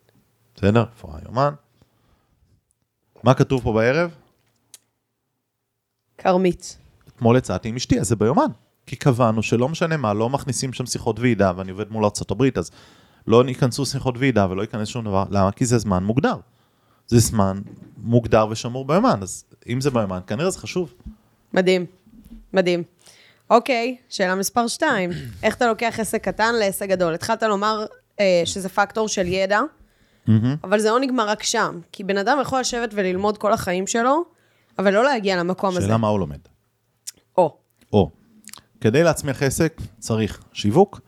[0.56, 0.84] בסדר?
[0.96, 1.54] איפה היומן?
[3.22, 4.10] מה כתוב פה בערב?
[6.18, 6.78] כרמית.
[7.08, 8.50] אתמול יצאתי עם אשתי, אז זה ביומן.
[8.86, 12.70] כי קבענו שלא משנה מה, לא מכניסים שם שיחות ועידה, ואני עובד מול ארה"ב, אז
[13.26, 15.24] לא ייכנסו שיחות ועידה ולא ייכנס שום דבר.
[15.30, 15.52] למה?
[15.52, 16.36] כי זה זמן מוגדר.
[17.06, 17.60] זה זמן
[17.96, 20.94] מוגדר ושמור ביומן, אז אם זה ביומן, כנראה זה חשוב.
[21.52, 21.86] מדהים,
[22.52, 22.82] מדהים.
[23.50, 25.10] אוקיי, שאלה מספר 2,
[25.42, 27.14] איך אתה לוקח עסק קטן לעסק גדול?
[27.14, 27.86] התחלת לומר
[28.20, 30.30] אה, שזה פקטור של ידע, mm-hmm.
[30.64, 34.24] אבל זה לא נגמר רק שם, כי בן אדם יכול לשבת וללמוד כל החיים שלו,
[34.78, 35.86] אבל לא להגיע למקום שאלה הזה.
[35.86, 36.38] שאלה מה הוא לומד.
[38.82, 41.00] כדי להצמיח עסק צריך שיווק,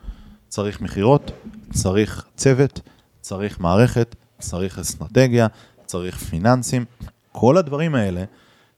[0.48, 1.30] צריך מכירות,
[1.72, 2.80] צריך צוות,
[3.20, 5.46] צריך מערכת, צריך אסטרטגיה,
[5.87, 6.84] צריך פיננסים,
[7.32, 8.24] כל הדברים האלה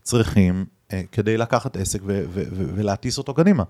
[0.03, 3.63] צריכים אה, כדי לקחת עסק ו- ו- ו- ולהטיס אותו קדימה.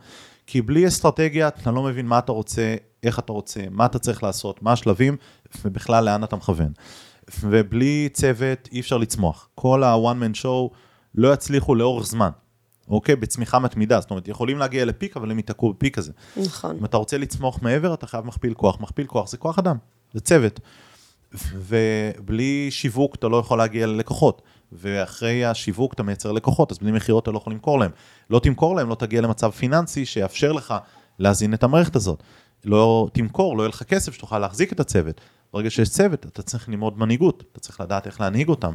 [0.47, 4.23] כי בלי אסטרטגיה אתה לא מבין מה אתה רוצה, איך אתה רוצה, מה אתה צריך
[4.23, 5.17] לעשות, מה השלבים,
[5.65, 6.73] ובכלל לאן אתה מכוון.
[7.41, 9.49] ובלי צוות אי אפשר לצמוח.
[9.55, 10.75] כל ה-one man show
[11.15, 12.31] לא יצליחו לאורך זמן.
[12.89, 13.17] אוקיי?
[13.17, 16.13] בצמיחה מתמידה, זאת אומרת, יכולים להגיע לפיק, אבל הם ייתקעו בפיק הזה.
[16.37, 16.77] נכון.
[16.77, 18.81] אם אתה רוצה לצמוח מעבר, אתה חייב מכפיל כוח.
[18.81, 19.77] מכפיל כוח זה כוח אדם,
[20.15, 20.61] זה צוות.
[21.55, 24.43] ובלי שיווק אתה לא יכול להגיע ללקוחות.
[24.73, 27.91] ואחרי השיווק אתה מייצר לקוחות, אז בלי מכירות אתה לא יכול למכור להם.
[28.31, 30.75] לא תמכור להם, לא תגיע למצב פיננסי שיאפשר לך
[31.19, 32.23] להזין את המערכת הזאת.
[32.65, 35.21] לא תמכור, לא יהיה לך כסף שתוכל להחזיק את הצוות.
[35.53, 38.73] ברגע שיש צוות, אתה צריך ללמוד מנהיגות, אתה צריך לדעת איך להנהיג אותם.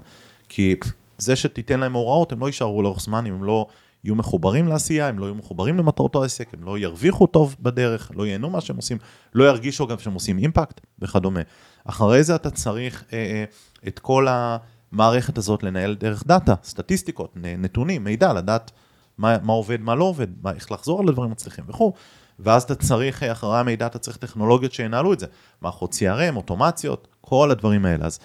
[0.49, 0.75] כי
[1.17, 3.67] זה שתיתן להם הוראות, הם לא יישארו לאורך זמן אם הם לא
[4.03, 8.25] יהיו מחוברים לעשייה, הם לא יהיו מחוברים למטרות העסק, הם לא ירוויחו טוב בדרך, לא
[8.25, 8.97] ייהנו מה שהם עושים,
[9.33, 11.41] לא ירגישו גם שהם עושים אימפקט וכדומה.
[11.85, 13.43] אחרי זה אתה צריך אה, אה,
[13.87, 18.71] את כל המערכת הזאת לנהל דרך דאטה, סטטיסטיקות, נתונים, מידע, לדעת
[19.17, 21.93] מה, מה עובד, מה לא עובד, מה, איך לחזור על הדברים מצליחים וכו'.
[22.39, 25.25] ואז אתה צריך, אה, אחרי המידע אתה צריך טכנולוגיות שינהלו את זה,
[25.61, 28.05] מערכות CRM, אוטומציות, כל הדברים האלה.
[28.05, 28.19] אז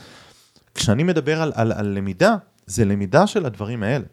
[0.75, 2.37] כשאני מדבר על, על, על למידה,
[2.67, 4.05] זה למידה של הדברים האלה.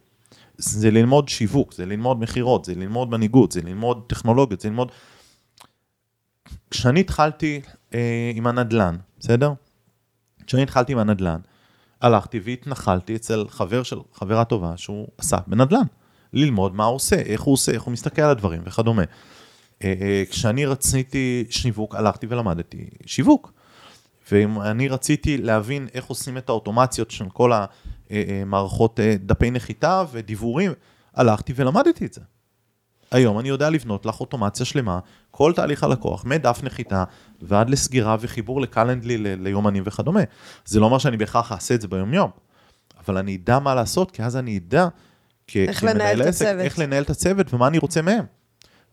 [0.58, 4.92] זה ללמוד שיווק, זה ללמוד מכירות, זה ללמוד מנהיגות, זה ללמוד טכנולוגיות, זה ללמוד...
[6.72, 7.62] כשאני התחלתי
[7.94, 9.54] אה, עם הנדלן, בסדר?
[10.48, 11.39] כשאני התחלתי עם הנדלן,
[12.02, 15.86] הלכתי והתנחלתי אצל חבר של, חברה טובה שהוא עשה בנדלן.
[16.34, 19.04] ללמוד מה הוא עושה, איך הוא עושה, איך הוא מסתכל על הדברים וכדומה.
[19.84, 23.54] אה, אה, כשאני רציתי שיווק, הלכתי ולמדתי שיווק.
[24.32, 27.52] ואני רציתי להבין איך עושים את האוטומציות של כל
[28.10, 30.72] המערכות דפי נחיתה ודיבורים,
[31.16, 32.22] הלכתי ולמדתי את זה.
[33.12, 35.00] היום אני יודע לבנות לך אוטומציה שלמה,
[35.32, 37.04] כל תהליך הלקוח, מדף נחיתה
[37.42, 40.20] ועד לסגירה וחיבור לקלנדלי ל- ליומנים וכדומה.
[40.66, 42.30] זה לא אומר שאני בהכרח אעשה את זה ביום-יום,
[43.00, 44.88] אבל אני אדע מה לעשות, כי אז אני אדע
[45.48, 46.60] כ- איך לנהל את הצוות.
[46.62, 48.26] איך לנהל את הצוות ומה אני רוצה מהם.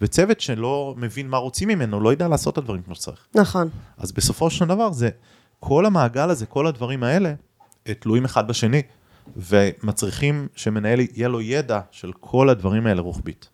[0.01, 3.27] וצוות שלא מבין מה רוצים ממנו, לא ידע לעשות את הדברים כמו שצריך.
[3.35, 3.69] נכון.
[3.99, 5.11] אז בסופו של דבר זה,
[5.61, 7.35] כל המעגל הזה, כל הדברים האלה,
[7.87, 8.83] אה, תלויים אחד בשני,
[9.37, 13.49] ומצריכים שמנהל יהיה לו ידע של כל הדברים האלה רוחבית.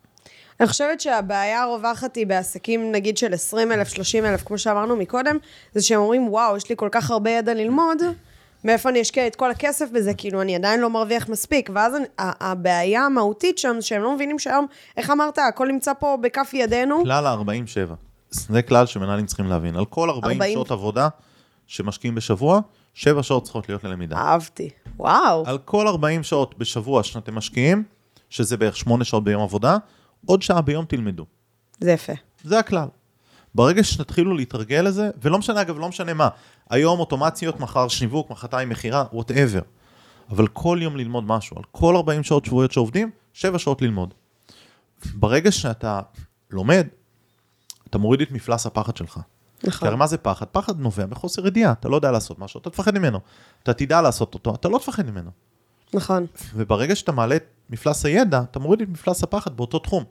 [0.61, 5.37] אני חושבת שהבעיה הרווחת היא בעסקים נגיד של 20 אלף, 30 אלף, כמו שאמרנו מקודם,
[5.75, 8.03] זה שהם אומרים, וואו, יש לי כל כך הרבה ידע ללמוד,
[8.65, 11.71] מאיפה אני אשקיע את כל הכסף בזה, כאילו, אני עדיין לא מרוויח מספיק.
[11.75, 16.51] ואז אני, הבעיה המהותית שם, שהם לא מבינים שהיום, איך אמרת, הכל נמצא פה בכף
[16.53, 17.03] ידינו.
[17.05, 17.95] כלל ה-47,
[18.31, 19.77] זה כלל שמנהלים צריכים להבין.
[19.77, 20.55] על כל 40, 40.
[20.55, 21.09] שעות עבודה
[21.67, 22.61] שמשקיעים בשבוע,
[22.97, 24.17] 7 שעות צריכות להיות ללמידה.
[24.17, 24.71] אהבתי.
[24.97, 25.45] וואו.
[25.47, 27.85] על כל 40 שעות בשבוע שאתם משקיעים,
[28.31, 29.77] שזה בערך 8 שעות ביום עבודה,
[30.27, 31.27] עוד שעה ביום תלמדו.
[31.81, 32.13] זה יפה.
[32.45, 32.89] זה הכלל.
[33.55, 36.29] ברגע שתתחילו להתרגל לזה, ולא משנה אגב, לא משנה מה,
[36.71, 39.63] היום אוטומציות, מחר שיווק, מחרתיים מכירה, וואטאבר.
[40.31, 44.15] אבל כל יום ללמוד משהו, על כל 40 שעות שבועיות שעובדים, 7 שעות ללמוד.
[45.15, 46.01] ברגע שאתה
[46.51, 46.87] לומד,
[47.91, 49.21] אתה מוריד את מפלס הפחד שלך.
[49.61, 49.89] כי נכון.
[49.89, 50.47] הרי מה זה פחד?
[50.47, 53.19] פחד נובע מחוסר ידיעה, אתה לא יודע לעשות משהו, אתה תפחד ממנו.
[53.63, 55.31] אתה תדע לעשות אותו, אתה לא תפחד ממנו.
[55.95, 56.27] נכון.
[56.55, 60.05] וברגע שאתה מעלה את מפלס הידע, אתה מוריד את מפלס הפחד באותו תחום.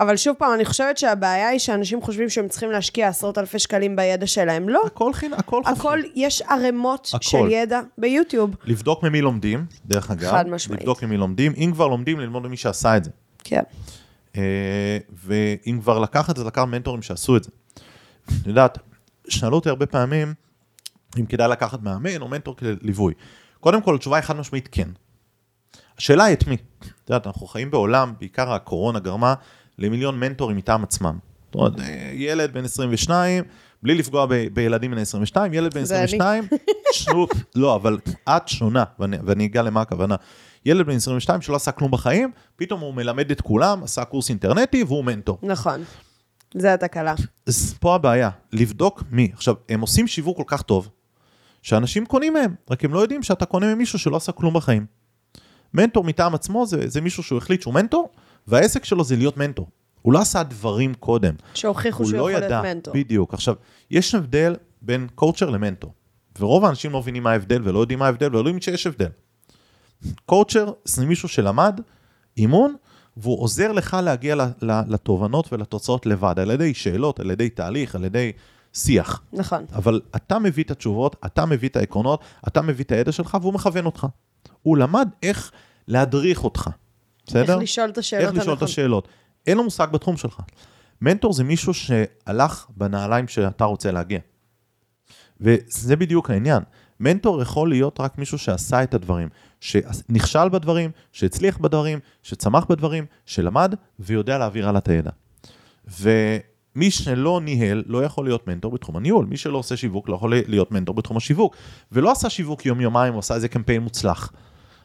[0.00, 3.96] אבל שוב פעם, אני חושבת שהבעיה היא שאנשים חושבים שהם צריכים להשקיע עשרות אלפי שקלים
[3.96, 4.68] בידע שלהם.
[4.68, 4.82] לא.
[4.86, 5.80] הכל חינם, הכל חופשי.
[5.80, 7.20] הכל, יש ערימות הכל.
[7.22, 8.50] של ידע ביוטיוב.
[8.64, 10.30] לבדוק ממי לומדים, דרך אגב.
[10.30, 10.80] חד משמעית.
[10.80, 11.52] לבדוק ממי לומדים.
[11.56, 13.10] אם כבר לומדים, ללמוד ממי שעשה את זה.
[13.44, 13.62] כן.
[14.36, 17.50] אה, ואם כבר לקחת זה, לקחת מנטורים שעשו את זה.
[18.42, 18.78] את יודעת,
[19.28, 20.34] שאלו אותי הרבה פעמים
[21.18, 23.14] אם כדאי לקחת מאמן או מנטור כליווי.
[23.60, 24.88] קודם כל, התשובה היא חד משמעית כן.
[25.98, 26.54] השאלה היא את מי.
[26.54, 29.34] את יודעת, אנחנו חיים בעולם, בעיקר הקורונה גרמה
[29.78, 31.18] למיליון מנטורים מטעם עצמם.
[31.46, 33.44] זאת אומרת, אה, ילד בן 22,
[33.82, 36.04] בלי לפגוע ב- בילדים בן 22, ילד בן זה אני.
[36.04, 36.44] 22,
[36.92, 40.14] שנו, לא, אבל את שונה, ואני, ואני אגע למה הכוונה.
[40.66, 44.82] ילד בן 22 שלא עשה כלום בחיים, פתאום הוא מלמד את כולם, עשה קורס אינטרנטי
[44.82, 45.38] והוא מנטור.
[45.42, 45.84] נכון.
[46.54, 47.14] זה התקלה.
[47.46, 49.30] אז פה הבעיה, לבדוק מי.
[49.32, 50.88] עכשיו, הם עושים שיווק כל כך טוב,
[51.62, 54.86] שאנשים קונים מהם, רק הם לא יודעים שאתה קונה ממישהו שלא עשה כלום בחיים.
[55.74, 58.10] מנטור מטעם עצמו זה, זה מישהו שהוא החליט שהוא מנטור,
[58.46, 59.68] והעסק שלו זה להיות מנטור.
[60.02, 61.34] הוא לא עשה דברים קודם.
[61.54, 62.94] שהוכיחו הוא שהוא לא יכול להיות מנטור.
[62.94, 63.34] בדיוק.
[63.34, 63.54] עכשיו,
[63.90, 65.92] יש הבדל בין קואוצ'ר למנטור,
[66.40, 69.08] ורוב האנשים לא מבינים מה ההבדל ולא יודעים מה ההבדל ולא יודעים שיש הבדל.
[70.26, 71.80] קואוצ'ר זה מישהו שלמד
[72.36, 72.74] אימון,
[73.16, 78.32] והוא עוזר לך להגיע לתובנות ולתוצאות לבד, על ידי שאלות, על ידי תהליך, על ידי
[78.72, 79.22] שיח.
[79.32, 79.64] נכון.
[79.72, 83.54] אבל אתה מביא את התשובות, אתה מביא את העקרונות, אתה מביא את הידע שלך והוא
[83.54, 84.06] מכוון אותך.
[84.62, 85.52] הוא למד איך
[85.88, 86.70] להדריך אותך,
[87.26, 87.52] בסדר?
[87.52, 88.62] איך לשאול את השאלות איך לשאול את הנכונות.
[88.62, 89.08] השאלות.
[89.46, 90.40] אין לו מושג בתחום שלך.
[91.00, 94.18] מנטור זה מישהו שהלך בנעליים שאתה רוצה להגיע.
[95.40, 96.62] וזה בדיוק העניין.
[97.00, 99.28] מנטור יכול להיות רק מישהו שעשה את הדברים,
[99.60, 105.10] שנכשל בדברים, שהצליח בדברים, שצמח בדברים, שלמד ויודע להעביר הלאה את הידע.
[106.00, 109.26] ומי שלא ניהל לא יכול להיות מנטור בתחום הניהול.
[109.26, 111.56] מי שלא עושה שיווק לא יכול להיות מנטור בתחום השיווק.
[111.92, 114.32] ולא עשה שיווק יום-יומיים, הוא עשה איזה קמפיין מוצלח.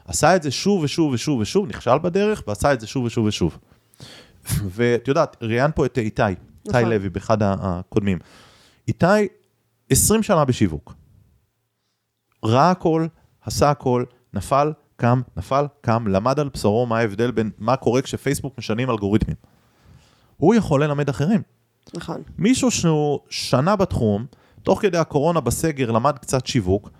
[0.04, 3.58] עשה את זה שוב ושוב ושוב ושוב, נכשל בדרך, ועשה את זה שוב ושוב ושוב.
[4.44, 6.36] ואת יודעת, ראיין פה את איתי, איתי
[6.66, 6.84] נכון.
[6.84, 8.18] לוי, באחד הקודמים.
[8.88, 9.06] איתי,
[9.90, 10.94] 20 שנה בשיווק.
[12.44, 13.06] ראה הכל,
[13.40, 14.04] עשה הכל,
[14.36, 19.36] נפל, קם, נפל, קם, למד על בשרו מה ההבדל בין מה קורה כשפייסבוק משנים אלגוריתמים.
[20.36, 21.42] הוא יכול ללמד אחרים.
[21.94, 22.22] נכון.
[22.38, 24.26] מישהו שהוא שנה בתחום,
[24.62, 26.90] תוך כדי הקורונה בסגר למד קצת שיווק,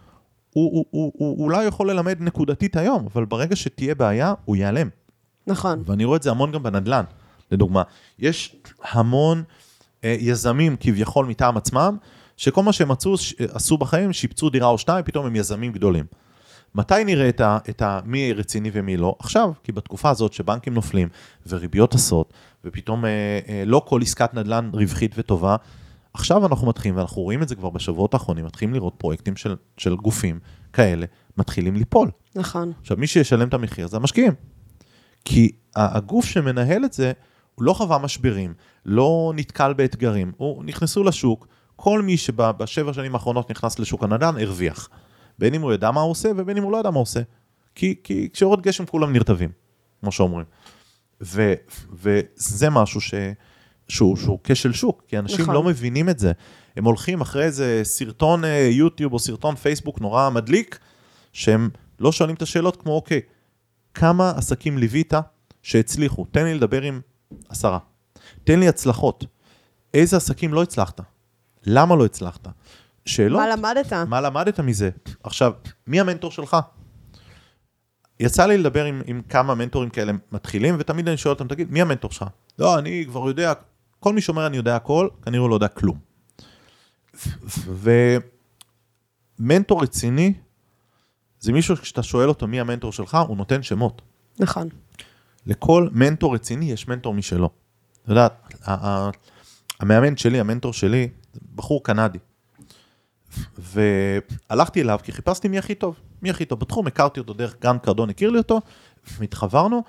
[0.51, 4.88] הוא, הוא, הוא, הוא אולי יכול ללמד נקודתית היום, אבל ברגע שתהיה בעיה, הוא ייעלם.
[5.46, 5.83] נכון.
[5.87, 7.05] ואני רואה את זה המון גם בנדל"ן,
[7.51, 7.83] לדוגמה.
[8.18, 9.42] יש המון
[10.05, 11.96] אה, יזמים כביכול מטעם עצמם,
[12.37, 13.14] שכל מה שהם עשו,
[13.53, 16.05] עשו בחיים, שיפצו דירה או שתיים, פתאום הם יזמים גדולים.
[16.74, 19.16] מתי נראה את, ה, את ה, מי רציני ומי לא?
[19.18, 21.09] עכשיו, כי בתקופה הזאת שבנקים נופלים
[21.48, 22.33] וריביות טסות,
[22.64, 23.11] ופתאום אה,
[23.48, 25.57] אה, לא כל עסקת נדל"ן רווחית וטובה,
[26.14, 29.96] עכשיו אנחנו מתחילים, ואנחנו רואים את זה כבר בשבועות האחרונים, מתחילים לראות פרויקטים של, של
[29.96, 30.38] גופים
[30.72, 32.11] כאלה, מתחילים ליפול.
[32.35, 32.72] נכון.
[32.81, 34.33] עכשיו, מי שישלם את המחיר זה המשקיעים.
[35.24, 37.12] כי הגוף שמנהל את זה,
[37.55, 38.55] הוא לא חווה משברים,
[38.87, 44.88] לא נתקל באתגרים, הוא נכנסו לשוק, כל מי שבשבע שנים האחרונות נכנס לשוק הנדל"ן הרוויח.
[45.38, 47.20] בין אם הוא ידע מה הוא עושה ובין אם הוא לא ידע מה הוא עושה.
[47.75, 49.51] כי, כי כשיורד גשם כולם נרטבים,
[50.01, 50.46] כמו שאומרים.
[51.20, 51.55] ו,
[51.92, 53.14] וזה משהו ש,
[53.88, 55.55] שהוא, שהוא כשל שוק, כי אנשים נכון.
[55.55, 56.33] לא מבינים את זה.
[56.77, 60.79] הם הולכים אחרי איזה סרטון אה, יוטיוב או סרטון פייסבוק נורא מדליק,
[61.33, 61.70] שהם
[62.01, 63.20] לא שואלים את השאלות כמו, אוקיי,
[63.94, 65.12] כמה עסקים ליווית
[65.62, 67.01] שהצליחו, תן לי לדבר עם
[67.49, 67.79] עשרה.
[68.44, 69.25] תן לי הצלחות.
[69.94, 71.01] איזה עסקים לא הצלחת?
[71.66, 72.49] למה לא הצלחת?
[73.07, 73.40] שאלות.
[73.40, 73.92] מה למדת?
[73.92, 74.90] מה למדת מזה?
[75.23, 75.53] עכשיו,
[75.87, 76.57] מי המנטור שלך?
[78.21, 81.81] יצא לי לדבר עם, עם כמה מנטורים כאלה מתחילים, ותמיד אני שואל אותם, תגיד, מי
[81.81, 82.25] המנטור שלך?
[82.59, 83.53] לא, אני כבר יודע,
[84.01, 85.99] כל מי שאומר אני יודע הכל, כנראה הוא לא יודע כלום.
[89.40, 90.35] ומנטור רציני,
[91.40, 94.03] זה מישהו שכשאתה שואל אותו מי המנטור שלך, הוא נותן שמות.
[94.38, 94.69] נכון.
[95.47, 97.51] לכל מנטור רציני יש מנטור משלו.
[98.03, 98.29] אתה יודע,
[99.81, 101.09] המאמן שלי, המנטור שלי,
[101.55, 102.19] בחור קנדי.
[103.59, 107.81] והלכתי אליו כי חיפשתי מי הכי טוב, מי הכי טוב בתחום, הכרתי אותו דרך גרנט
[107.81, 108.61] קרדון, הכיר לי אותו,
[109.20, 109.83] התחברנו,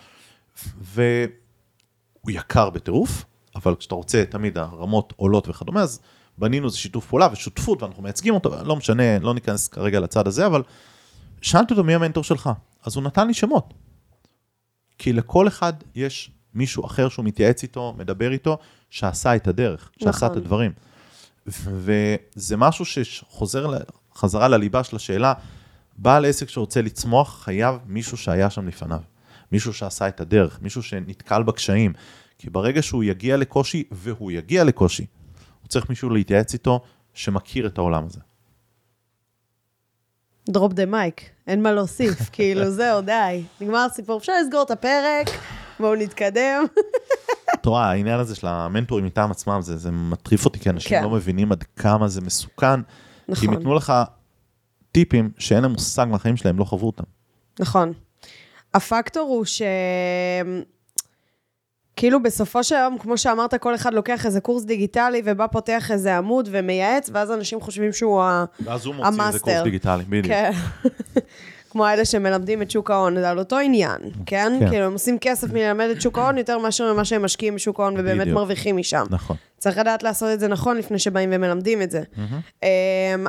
[0.82, 6.00] והוא יקר בטירוף, אבל כשאתה רוצה, תמיד הרמות עולות וכדומה, אז
[6.38, 10.46] בנינו איזה שיתוף פעולה ושותפות, ואנחנו מייצגים אותו, לא משנה, לא ניכנס כרגע לצד הזה,
[10.46, 10.64] אבל
[11.42, 12.50] שאלתי אותו מי המנטור שלך,
[12.86, 13.74] אז הוא נתן לי שמות.
[14.98, 18.58] כי לכל אחד יש מישהו אחר שהוא מתייעץ איתו, מדבר איתו,
[18.90, 20.32] שעשה את הדרך, שעשה נכון.
[20.32, 20.72] את הדברים.
[21.48, 23.78] וזה משהו שחוזר
[24.16, 25.34] חזרה לליבה של השאלה,
[25.98, 29.00] בעל עסק שרוצה לצמוח, חייב מישהו שהיה שם לפניו.
[29.52, 31.94] מישהו שעשה את הדרך, מישהו שנתקל בקשיים.
[32.38, 35.06] כי ברגע שהוא יגיע לקושי, והוא יגיע לקושי,
[35.62, 36.82] הוא צריך מישהו להתייעץ איתו
[37.14, 38.20] שמכיר את העולם הזה.
[40.50, 43.44] דרופ דה מייק, אין מה להוסיף, כאילו זהו, די.
[43.62, 45.28] נגמר הסיפור, אפשר לסגור את הפרק,
[45.80, 46.66] בואו נתקדם.
[47.68, 51.04] רואה, העניין הזה של המנטורים מטעם עצמם, זה, זה מטריף אותי, כי אנשים כן.
[51.04, 52.82] לא מבינים עד כמה זה מסוכן.
[52.82, 53.48] כי נכון.
[53.48, 53.94] הם ייתנו לך
[54.92, 57.04] טיפים שאין להם מושג מהחיים שלהם, לא חוו אותם.
[57.60, 57.94] נכון.
[58.74, 59.62] הפקטור הוא ש...
[61.96, 66.18] כאילו בסופו של יום, כמו שאמרת, כל אחד לוקח איזה קורס דיגיטלי ובא פותח איזה
[66.18, 68.46] עמוד ומייעץ, ואז אנשים חושבים שהוא ה...
[68.60, 69.40] ואז הוא מוציא איזה ה master.
[69.40, 70.26] קורס דיגיטלי, בדיוק.
[70.26, 70.52] כן.
[71.72, 74.54] כמו אלה שמלמדים את שוק ההון, זה על אותו עניין, כן?
[74.60, 74.70] כן.
[74.70, 77.94] כאילו, הם עושים כסף מללמד את שוק ההון יותר מאשר ממה שהם משקיעים בשוק ההון
[77.98, 78.36] ובאמת בדיוק.
[78.36, 79.06] מרוויחים משם.
[79.10, 79.38] נכון.
[79.58, 82.02] צריך לדעת לעשות את זה נכון לפני שבאים ומלמדים את זה.
[82.64, 82.68] אמ,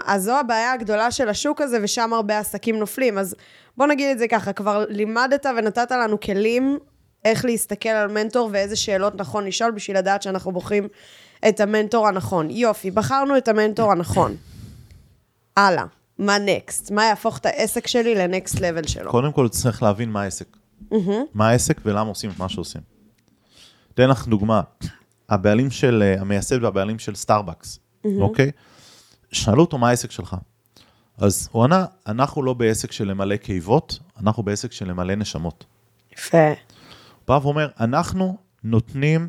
[0.07, 3.19] אז זו הבעיה הגדולה של השוק הזה, ושם הרבה עסקים נופלים.
[3.19, 3.35] אז
[3.77, 6.79] בוא נגיד את זה ככה, כבר לימדת ונתת לנו כלים
[7.25, 10.89] איך להסתכל על מנטור ואיזה שאלות נכון לשאול בשביל לדעת שאנחנו בוחרים
[11.49, 12.51] את המנטור הנכון.
[12.51, 14.37] יופי, בחרנו את המנטור הנכון.
[15.57, 15.85] הלאה,
[16.19, 16.91] מה נקסט?
[16.91, 19.11] מה יהפוך את העסק שלי לנקסט לבל שלו?
[19.11, 20.57] קודם כל צריך להבין מה העסק.
[21.35, 22.81] מה העסק ולמה עושים את מה שעושים.
[23.95, 24.61] אתן לך דוגמה,
[25.29, 27.79] הבעלים של, אה, המייסד והבעלים של סטארבקס,
[28.21, 28.51] אוקיי?
[29.33, 30.37] שאלו אותו מה העסק שלך.
[31.19, 35.65] אז הוא ענה, אנחנו לא בעסק של למלא קיבות, אנחנו בעסק של למלא נשמות.
[36.13, 36.49] יפה.
[36.49, 36.55] הוא
[37.29, 39.29] בא ואומר, אנחנו נותנים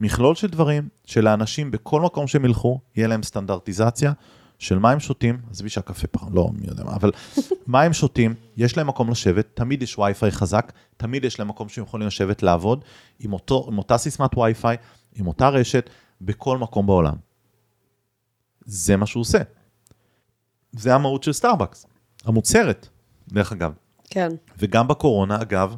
[0.00, 4.12] מכלול של דברים שלאנשים בכל מקום שהם ילכו, יהיה להם סטנדרטיזציה
[4.60, 7.12] של מה הם שותים, עזבי שהקפה פעם, לא מי יודע מה, אבל
[7.66, 11.68] מה הם שותים, יש להם מקום לשבת, תמיד יש וי-פיי חזק, תמיד יש להם מקום
[11.68, 12.84] שהם יכולים לשבת לעבוד,
[13.18, 14.76] עם, אותו, עם אותה סיסמת וי-פיי,
[15.14, 17.14] עם אותה רשת, בכל מקום בעולם.
[18.64, 19.38] זה מה שהוא עושה.
[20.72, 21.86] זה המהות של סטארבקס,
[22.24, 22.88] המוצר,
[23.28, 23.72] דרך אגב.
[24.10, 24.28] כן.
[24.58, 25.76] וגם בקורונה, אגב,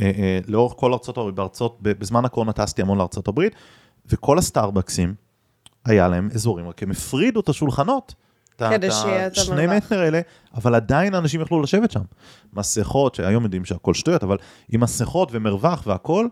[0.00, 3.54] אה, אה, לאורך כל ארצות הברית, בארצות, בזמן הקורונה טסתי המון לארצות הברית,
[4.06, 5.14] וכל הסטארבקסים,
[5.84, 8.14] היה להם אזורים, רק הם הפרידו את השולחנות,
[8.58, 9.70] כדי שיהיה את המרווח.
[9.76, 10.20] מטר האלה,
[10.54, 12.02] אבל עדיין אנשים יכלו לשבת שם.
[12.52, 14.36] מסכות, שהיום יודעים שהכל שטויות, אבל
[14.68, 16.26] עם מסכות ומרווח והכל,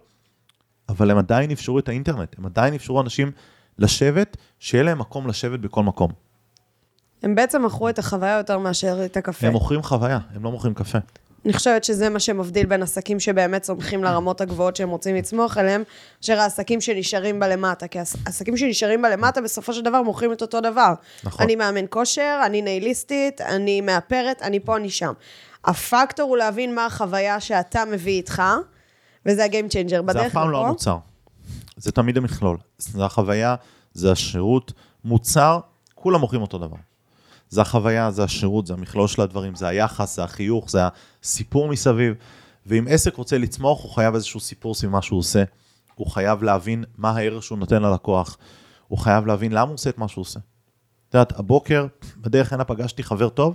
[0.88, 3.30] אבל הם עדיין אפשרו את האינטרנט, הם עדיין אפשרו אנשים
[3.78, 6.10] לשבת, שיהיה להם מקום לשבת בכל מקום.
[7.22, 9.46] הם בעצם מכרו את החוויה יותר מאשר את הקפה.
[9.46, 10.98] הם מוכרים חוויה, הם לא מוכרים קפה.
[11.44, 15.82] אני חושבת שזה מה שמבדיל בין עסקים שבאמת צומחים לרמות הגבוהות שהם רוצים לצמוח אליהם,
[16.20, 17.88] מאשר העסקים שנשארים בלמטה.
[17.88, 20.94] כי עסקים שנשארים בלמטה, בסופו של דבר מוכרים את אותו דבר.
[21.24, 21.44] נכון.
[21.44, 25.12] אני מאמן כושר, אני נייליסטית, אני מאפרת, אני פה, אני שם.
[25.64, 28.42] הפקטור הוא להבין מה החוויה שאתה מביא איתך,
[29.26, 30.00] וזה ה game changer.
[30.12, 30.96] זה אף פעם לא המוצר.
[31.76, 32.58] זה תמיד המכלול.
[32.78, 33.54] זה החוויה,
[33.92, 34.72] זה השירות,
[35.04, 35.60] מוצר,
[35.94, 36.76] כולם מוכרים אותו דבר.
[37.52, 40.80] זה החוויה, זה השירות, זה המכלול של הדברים, זה היחס, זה החיוך, זה
[41.22, 42.14] הסיפור מסביב.
[42.66, 45.44] ואם עסק רוצה לצמוח, הוא חייב איזשהו סיפור סביב מה שהוא עושה.
[45.94, 48.38] הוא חייב להבין מה הערך שהוא נותן ללקוח.
[48.88, 50.40] הוא חייב להבין למה הוא עושה את מה שהוא עושה.
[51.08, 51.86] את יודעת, הבוקר,
[52.16, 53.54] בדרך הנה פגשתי חבר טוב,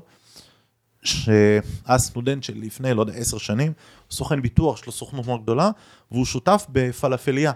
[1.03, 3.73] שהיה סטודנט של לפני, לא יודע, עשר שנים,
[4.11, 5.71] סוכן ביטוח, יש לו סוכנות מאוד גדולה,
[6.11, 7.51] והוא שותף בפלאפליה.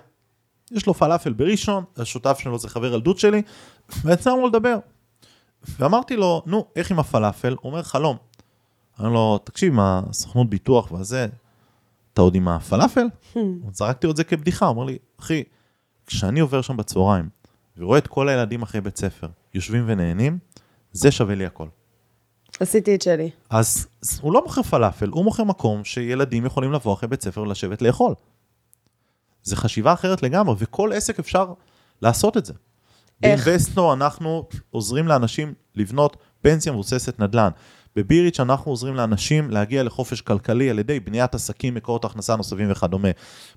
[0.71, 3.41] יש לו פלאפל בראשון, השותף שלו זה חבר ילדות שלי,
[4.03, 4.77] ויצרנו לדבר.
[5.79, 7.55] ואמרתי לו, נו, איך עם הפלאפל?
[7.61, 8.17] הוא אומר, חלום.
[8.99, 11.27] אמר לו, תקשיב, מה סוכנות ביטוח וזה,
[12.13, 13.05] אתה עוד עם הפלאפל?
[13.71, 15.43] זרקתי לו את זה כבדיחה, הוא אומר לי, אחי,
[16.05, 17.29] כשאני עובר שם בצהריים,
[17.77, 20.37] ורואה את כל הילדים אחרי בית ספר, יושבים ונהנים,
[20.91, 21.67] זה שווה לי הכל.
[22.59, 23.29] עשיתי את שלי.
[23.49, 27.41] אז אז הוא לא מוכר פלאפל, הוא מוכר מקום שילדים יכולים לבוא אחרי בית ספר
[27.41, 28.13] ולשבת לאכול.
[29.43, 31.53] זה חשיבה אחרת לגמרי, וכל עסק אפשר
[32.01, 32.53] לעשות את זה.
[33.23, 33.45] איך?
[33.45, 37.49] באינבסטו אנחנו עוזרים לאנשים לבנות פנסיה מבוססת נדל"ן.
[37.95, 43.07] בביריץ' אנחנו עוזרים לאנשים להגיע לחופש כלכלי על ידי בניית עסקים, מקורות הכנסה נוספים וכדומה.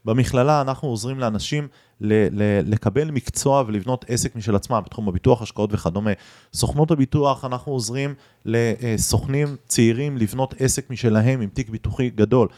[0.05, 1.69] במכללה אנחנו עוזרים לאנשים
[2.01, 6.11] ל- ל- לקבל מקצוע ולבנות עסק משל עצמם בתחום הביטוח, השקעות וכדומה.
[6.55, 12.49] סוכנות הביטוח, אנחנו עוזרים לסוכנים צעירים לבנות עסק משלהם עם תיק ביטוחי גדול.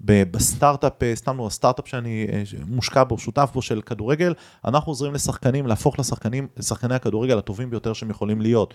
[0.00, 5.14] בסטארט-אפ, אה, סתם לא, הסטארט-אפ שאני אה, מושקע בו, שותף בו של כדורגל, אנחנו עוזרים
[5.14, 8.74] לשחקנים להפוך לשחקנים, לשחקני הכדורגל הטובים ביותר שהם יכולים להיות.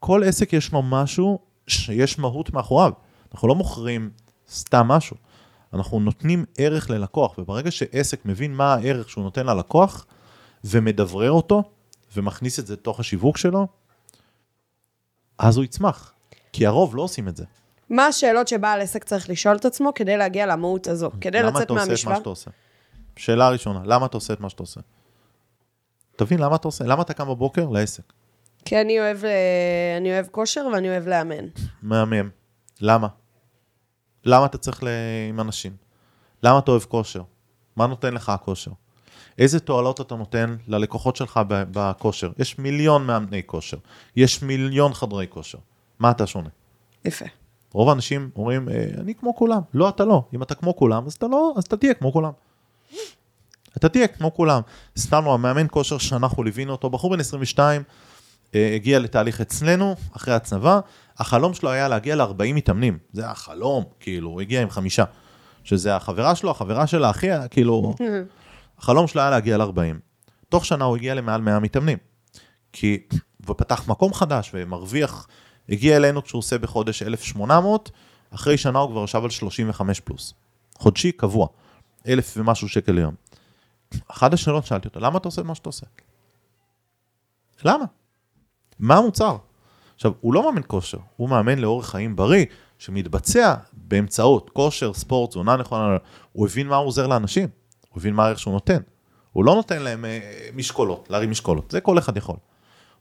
[0.00, 2.92] כל עסק יש לו משהו שיש מהות מאחוריו.
[3.32, 4.10] אנחנו לא מוכרים
[4.50, 5.16] סתם משהו.
[5.72, 10.06] אנחנו נותנים ערך ללקוח, וברגע שעסק מבין מה הערך שהוא נותן ללקוח,
[10.64, 11.62] ומדברר אותו,
[12.16, 13.66] ומכניס את זה לתוך השיווק שלו,
[15.38, 16.12] אז הוא יצמח.
[16.52, 17.44] כי הרוב לא עושים את זה.
[17.90, 21.62] מה השאלות שבעל עסק צריך לשאול את עצמו כדי להגיע למהות הזו, כדי למה לצאת
[21.62, 22.14] אתה עושה את מהמשוואה?
[22.14, 22.50] מה שאתה עושה?
[23.16, 24.80] שאלה ראשונה, למה אתה עושה את מה שאתה עושה?
[26.16, 26.84] תבין, למה אתה עושה?
[26.84, 27.68] למה אתה קם בבוקר?
[27.68, 28.12] לעסק.
[28.64, 31.44] כי אני אוהב, אה, אני אוהב כושר ואני אוהב לאמן.
[31.82, 32.30] מהמם.
[32.80, 33.08] למה?
[34.24, 34.88] למה אתה צריך ל...
[35.28, 35.72] עם אנשים?
[36.42, 37.22] למה אתה אוהב כושר?
[37.76, 38.70] מה נותן לך הכושר?
[39.38, 42.30] איזה תועלות אתה נותן ללקוחות שלך בכושר?
[42.38, 43.76] יש מיליון מאמני כושר,
[44.16, 45.58] יש מיליון חדרי כושר.
[45.98, 46.48] מה אתה שונה?
[47.04, 47.24] יפה.
[47.72, 49.60] רוב האנשים אומרים, "אה, אני כמו כולם.
[49.74, 50.24] לא, אתה לא.
[50.34, 52.32] אם אתה כמו כולם, אז אתה לא, אז אתה תהיה כמו כולם.
[53.76, 54.60] אתה תהיה כמו כולם.
[54.98, 57.82] סתם לא, המאמן כושר שאנחנו ליווינו אותו, בחור בן 22,
[58.54, 60.80] אה, הגיע לתהליך אצלנו, אחרי הצבא,
[61.18, 62.98] החלום שלו היה להגיע ל-40 מתאמנים.
[63.12, 65.04] זה היה החלום, כאילו, הוא הגיע עם חמישה.
[65.64, 67.94] שזה החברה שלו, החברה של האחי, כאילו,
[68.78, 69.96] החלום שלו היה להגיע ל-40.
[70.48, 71.98] תוך שנה הוא הגיע למעל 100 מתאמנים.
[72.72, 73.02] כי,
[73.46, 75.26] ופתח מקום חדש ומרוויח,
[75.68, 77.90] הגיע אלינו כשהוא עושה בחודש 1,800,
[78.30, 80.34] אחרי שנה הוא כבר ישב על 35 פלוס.
[80.78, 81.46] חודשי קבוע,
[82.08, 83.14] 1,000 ומשהו שקל ליום.
[84.08, 85.86] אחת השאלות שאלתי אותו, למה אתה עושה מה שאתה עושה?
[87.64, 87.84] למה?
[88.78, 89.36] מה המוצר?
[89.94, 92.44] עכשיו, הוא לא מאמן כושר, הוא מאמן לאורך חיים בריא,
[92.78, 95.96] שמתבצע באמצעות כושר, ספורט, תזונה נכונה,
[96.32, 97.48] הוא הבין מה הוא עוזר לאנשים,
[97.88, 98.80] הוא הבין מה הערך שהוא נותן.
[99.32, 102.36] הוא לא נותן להם אה, משקולות, להרים משקולות, זה כל אחד יכול.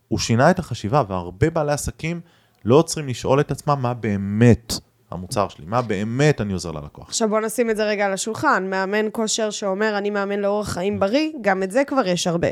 [0.08, 2.22] הוא שינה את החשיבה, והרבה בעלי עסקים
[2.68, 4.74] לא עוצרים לשאול את עצמם מה באמת
[5.12, 7.08] המוצר שלי, מה באמת אני עוזר ללקוח.
[7.08, 8.70] עכשיו בוא נשים את זה רגע על השולחן.
[8.70, 12.48] מאמן כושר שאומר, אני מאמן לאורח חיים בריא, גם את זה כבר יש הרבה.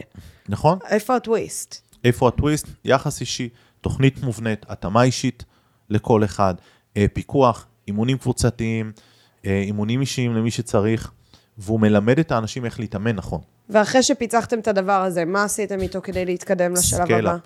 [0.50, 0.80] נכון?
[0.90, 1.82] איפה הטוויסט?
[2.04, 2.68] איפה הטוויסט?
[2.86, 3.50] יחס אישי,
[3.82, 5.44] תוכנית מובנית, התאמה אישית
[5.90, 6.56] לכל אחד,
[6.98, 8.92] אה, פיקוח, אימונים קבוצתיים,
[9.46, 11.12] אה, אימונים אישיים למי שצריך,
[11.58, 13.42] והוא מלמד את האנשים איך להתאמן נכון.
[13.70, 17.06] ואחרי שפיצחתם את הדבר הזה, מה עשיתם איתו כדי להתקדם לשלב הבא?
[17.06, 17.42] scale-up,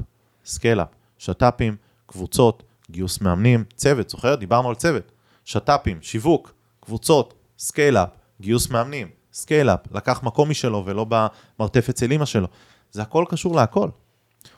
[0.45, 1.75] scale-up, שת"פים,
[2.10, 4.36] קבוצות, גיוס מאמנים, צוות, זוכר?
[4.36, 5.12] דיברנו על צוות.
[5.45, 8.10] שת"פים, שיווק, קבוצות, scale-up,
[8.41, 12.48] גיוס מאמנים, scale-up, לקח מקום משלו ולא במרתף אצל אמא שלו.
[12.91, 13.89] זה הכל קשור להכל.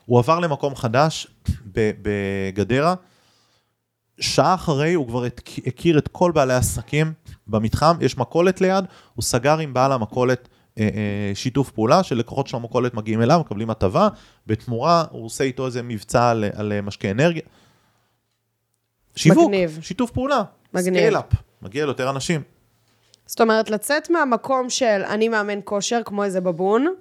[0.06, 1.26] הוא עבר למקום חדש
[1.72, 2.94] בגדרה,
[4.20, 7.12] שעה אחרי הוא כבר הכ- הכיר את כל בעלי העסקים
[7.46, 8.84] במתחם, יש מכולת ליד,
[9.14, 10.48] הוא סגר עם בעל המכולת
[11.34, 14.08] שיתוף פעולה, שלקוחות של המכולת מגיעים אליו, מקבלים הטבה,
[14.46, 17.42] בתמורה הוא עושה איתו איזה מבצע על, על אה, משקי אנרגיה.
[19.16, 19.78] שיווק, מגניב.
[19.82, 20.42] שיתוף פעולה.
[20.76, 21.24] scale-up,
[21.62, 22.42] מגיע ליותר אנשים.
[23.26, 26.94] זאת אומרת, לצאת מהמקום של אני מאמן כושר כמו איזה בבון,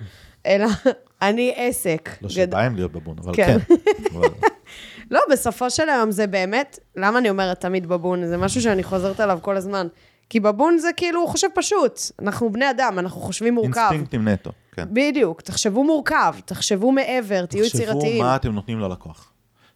[0.46, 0.66] אלא
[1.22, 2.10] אני עסק.
[2.22, 3.58] לא גד- שבא להיות בבון, אבל כן.
[3.60, 3.76] כן.
[5.12, 8.26] לא, בסופו של היום זה באמת, למה אני אומרת תמיד בבון?
[8.28, 9.88] זה משהו שאני חוזרת עליו כל הזמן.
[10.32, 12.00] כי בבון זה כאילו, הוא חושב פשוט.
[12.22, 13.80] אנחנו בני אדם, אנחנו חושבים מורכב.
[13.80, 14.88] אינסטינקטים נטו, כן.
[14.92, 18.24] בדיוק, תחשבו מורכב, תחשבו מעבר, תהיו תחשבו יצירתיים.
[18.24, 19.32] מה אתם נותנים ללקוח.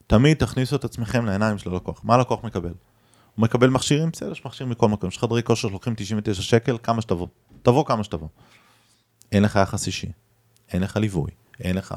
[0.06, 2.00] תמיד תכניסו את עצמכם לעיניים של הלקוח.
[2.04, 2.68] מה הלקוח מקבל?
[2.68, 4.10] הוא מקבל מכשירים?
[4.10, 5.08] בסדר, יש מכשירים מכל מקום.
[5.08, 7.26] יש חדרי כושר שלוקחים 99 שקל, כמה שתבוא.
[7.62, 8.28] תבוא כמה שתבוא.
[9.32, 10.12] אין לך יחס אישי,
[10.72, 11.94] אין לך ליווי, אין לך...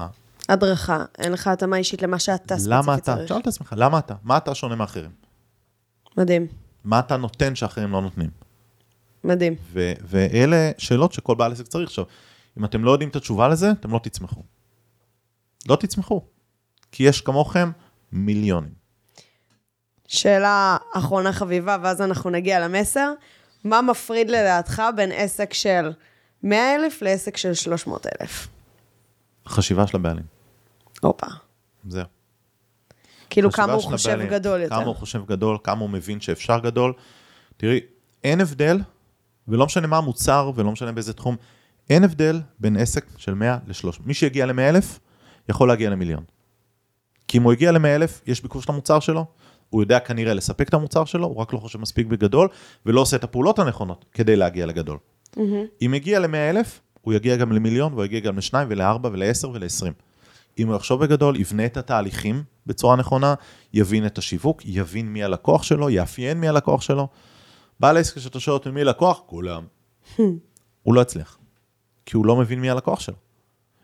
[0.49, 3.15] הדרכה, אין לך התאמה אישית למה שאתה למה ספציפית אתה?
[3.15, 3.25] צריך.
[3.25, 4.13] תשאל את עצמך, למה אתה?
[4.23, 5.11] מה אתה שונה מאחרים?
[6.17, 6.47] מדהים,
[6.83, 8.38] מה אתה נותן שאחרים לא נותנים?
[9.23, 9.55] מדהים.
[9.73, 11.89] ו- ואלה שאלות שכל בעל עסק צריך.
[11.89, 12.05] עכשיו,
[12.57, 14.43] אם אתם לא יודעים את התשובה לזה, אתם לא תצמחו.
[15.69, 16.21] לא תצמחו.
[16.91, 17.71] כי יש כמוכם
[18.11, 18.73] מיליונים.
[20.07, 23.13] שאלה אחרונה חביבה, ואז אנחנו נגיע למסר.
[23.63, 25.91] מה מפריד לדעתך בין עסק של
[26.43, 28.47] 100,000 לעסק של 300,000?
[29.47, 30.23] חשיבה של הבעלים.
[31.01, 31.27] הופה.
[31.87, 32.05] זהו.
[33.29, 34.29] כאילו כמה הוא חושב הבעלים.
[34.29, 34.75] גדול יותר.
[34.75, 36.93] כמה הוא חושב גדול, כמה הוא מבין שאפשר גדול.
[37.57, 37.79] תראי,
[38.23, 38.77] אין הבדל,
[39.49, 41.35] ולא משנה מה המוצר, ולא משנה באיזה תחום,
[41.89, 44.01] אין הבדל בין עסק של 100 ל-300.
[44.05, 44.99] מי שיגיע ל-100 אלף,
[45.49, 46.23] יכול להגיע למיליון.
[47.27, 49.25] כי אם הוא הגיע ל-100 אלף, יש ביקוש למוצר שלו,
[49.69, 52.47] הוא יודע כנראה לספק את המוצר שלו, הוא רק לא חושב מספיק בגדול,
[52.85, 54.97] ולא עושה את הפעולות הנכונות כדי להגיע לגדול.
[55.81, 59.93] אם הגיע ל-100 אלף, הוא יגיע גם למיליון, והוא יגיע גם לשניים ולארבע ולעשר ולעשרים.
[60.59, 63.33] אם הוא יחשוב בגדול, יבנה את התהליכים בצורה נכונה,
[63.73, 67.07] יבין את השיווק, יבין מי הלקוח שלו, יאפיין מי הלקוח שלו.
[67.79, 69.63] בעל עסק שאתה שואל אותו מי לקוח, כולם.
[70.83, 71.37] הוא לא יצליח.
[72.05, 73.15] כי הוא לא מבין מי הלקוח שלו.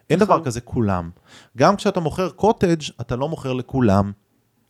[0.09, 0.37] אין נכון.
[0.37, 1.09] דבר כזה כולם.
[1.57, 4.11] גם כשאתה מוכר קוטג', אתה לא מוכר לכולם.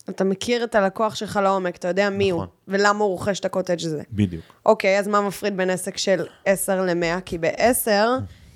[0.09, 2.55] אתה מכיר את הלקוח שלך לעומק, אתה יודע מי הוא, נכון.
[2.67, 4.03] ולמה הוא רוכש את הקוטג' הזה.
[4.11, 4.43] בדיוק.
[4.65, 7.21] אוקיי, אז מה מפריד בין עסק של 10 ל-100?
[7.25, 7.89] כי ב-10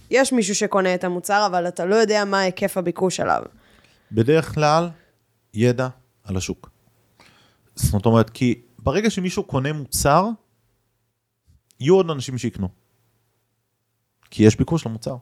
[0.09, 3.43] יש מישהו שקונה את המוצר, אבל אתה לא יודע מה היקף הביקוש עליו.
[4.11, 4.89] בדרך כלל,
[5.53, 5.87] ידע
[6.23, 6.69] על השוק.
[7.75, 10.27] זאת אומרת, כי ברגע שמישהו קונה מוצר,
[11.79, 12.69] יהיו עוד אנשים שיקנו.
[14.31, 15.15] כי יש ביקוש למוצר.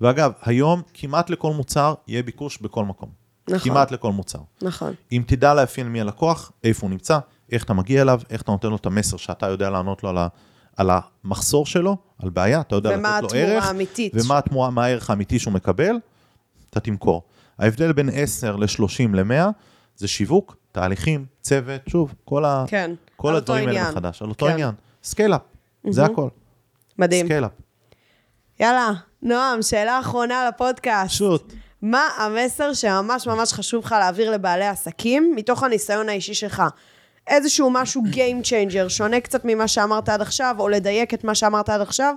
[0.00, 3.08] ואגב, היום כמעט לכל מוצר יהיה ביקוש בכל מקום.
[3.48, 3.70] נכון.
[3.70, 4.38] כמעט לכל מוצר.
[4.62, 4.94] נכון.
[5.12, 7.18] אם תדע לאפיין מי הלקוח, איפה הוא נמצא,
[7.52, 10.18] איך אתה מגיע אליו, איך אתה נותן לו את המסר שאתה יודע לענות לו על,
[10.18, 10.28] ה,
[10.76, 14.12] על המחסור שלו, על בעיה, אתה יודע ומה לתת לו ערך, התמורה האמיתית.
[14.14, 15.94] ומה התמורה, מה הערך האמיתי שהוא מקבל,
[16.70, 17.22] אתה תמכור.
[17.58, 19.50] ההבדל בין 10 ל-30 ל-100
[19.96, 23.90] זה שיווק, תהליכים, צוות, שוב, כל, ה, כן, כל הדברים האלה.
[23.90, 24.52] מחדש, על אותו כן.
[24.52, 24.74] עניין.
[25.04, 25.40] scale-up,
[25.90, 26.28] זה הכל.
[26.98, 27.26] מדהים.
[27.26, 27.50] scale-up.
[28.60, 31.10] יאללה, נועם, שאלה אחרונה לפודקאסט.
[31.14, 31.52] פשוט.
[31.82, 36.62] מה המסר שממש ממש חשוב לך להעביר לבעלי עסקים, מתוך הניסיון האישי שלך?
[37.26, 41.68] איזשהו משהו Game Changer, שונה קצת ממה שאמרת עד עכשיו, או לדייק את מה שאמרת
[41.68, 42.14] עד עכשיו.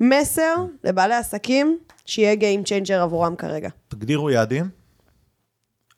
[0.00, 0.54] מסר
[0.84, 3.68] לבעלי עסקים שיהיה Game Changer עבורם כרגע.
[3.88, 4.68] תגדירו יעדים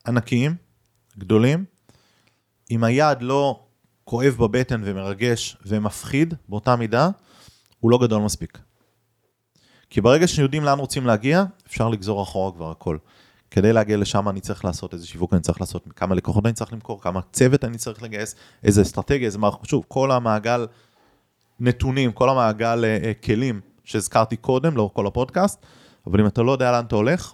[0.07, 0.55] ענקיים,
[1.19, 1.65] גדולים.
[2.71, 3.66] אם היעד לא
[4.09, 7.09] כואב בבטן ומרגש ומפחיד באותה מידה,
[7.81, 8.59] הוא לא גדול מספיק.
[9.91, 12.99] כי ברגע שיודעים לאן רוצים להגיע, אפשר לגזור אחורה כבר הכל.
[13.51, 16.73] כדי להגיע לשם אני צריך לעשות איזה שיווק אני צריך לעשות, כמה לקוחות אני צריך
[16.73, 18.35] למכור, כמה צוות אני צריך לגייס,
[18.65, 20.67] איזה אסטרטגיה, איזה מערכות, שוב, כל המעגל
[21.61, 25.67] נתונים, כל המעגל אה, אה, כלים שהזכרתי קודם, לאורך כל הפודקאסט,
[26.07, 27.33] אבל אם אתה לא יודע לאן אתה הולך,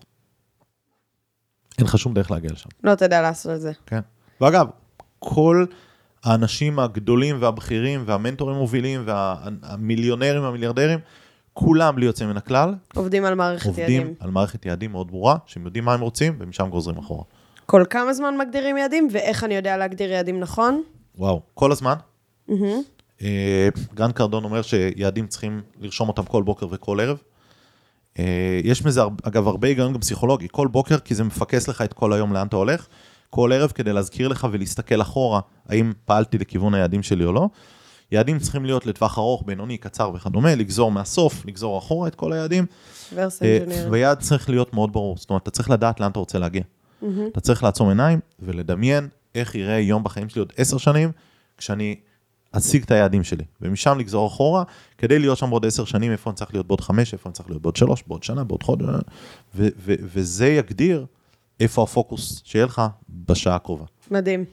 [1.78, 3.72] אין לך שום דרך להגיע לשם, לא תדע לעשות את זה.
[3.86, 4.00] כן?
[4.40, 4.66] ואגב,
[5.18, 5.66] כל
[6.24, 10.98] האנשים הגדולים והבכירים והמנטורים המובילים והמיליונרים והמיליארדרים,
[11.52, 14.14] כולם בלי יוצא מן הכלל, עובדים על מערכת עובדים יעדים.
[14.20, 17.24] על מערכת יעדים מאוד ברורה, שהם יודעים מה הם רוצים ומשם גוזרים אחורה.
[17.66, 20.82] כל כמה זמן מגדירים יעדים, ואיך אני יודע להגדיר יעדים נכון?
[21.18, 21.94] וואו, כל הזמן.
[22.48, 22.82] מהמם.
[23.22, 23.68] אה,
[24.14, 27.18] קרדון אומר שיעדים צריכים לרשום אותם כל בוקר וכל ערב.
[28.18, 30.46] אה, יש מזה, אגב, הרבה היגיון גם פסיכולוגי.
[30.50, 32.86] כל בוקר, כי זה מפקס לך את כל היום לאן אתה הולך.
[33.34, 37.48] כל ערב כדי להזכיר לך ולהסתכל אחורה, האם פעלתי לכיוון היעדים שלי או לא.
[38.12, 42.66] יעדים צריכים להיות לטווח ארוך, בינוני, קצר וכדומה, לגזור מהסוף, לגזור אחורה את כל היעדים.
[43.72, 43.90] אה.
[43.90, 46.62] ויעד צריך להיות מאוד ברור, זאת אומרת, אתה צריך לדעת לאן אתה רוצה להגיע.
[47.26, 51.12] אתה צריך לעצום עיניים ולדמיין איך יראה יום בחיים שלי עוד עשר שנים,
[51.58, 51.96] כשאני
[52.52, 54.62] אשיג את היעדים שלי, ומשם לגזור אחורה,
[54.98, 57.48] כדי להיות שם בעוד עשר שנים, איפה אני צריך להיות בעוד חמש, איפה אני צריך
[57.48, 58.86] להיות בעוד שלוש, בעוד שנה, בעוד חודש,
[59.54, 61.06] ו- ו- וזה יגדיר
[61.62, 63.84] איפה הפוקוס שיהיה לך בשעה הקרובה.
[64.10, 64.44] מדהים.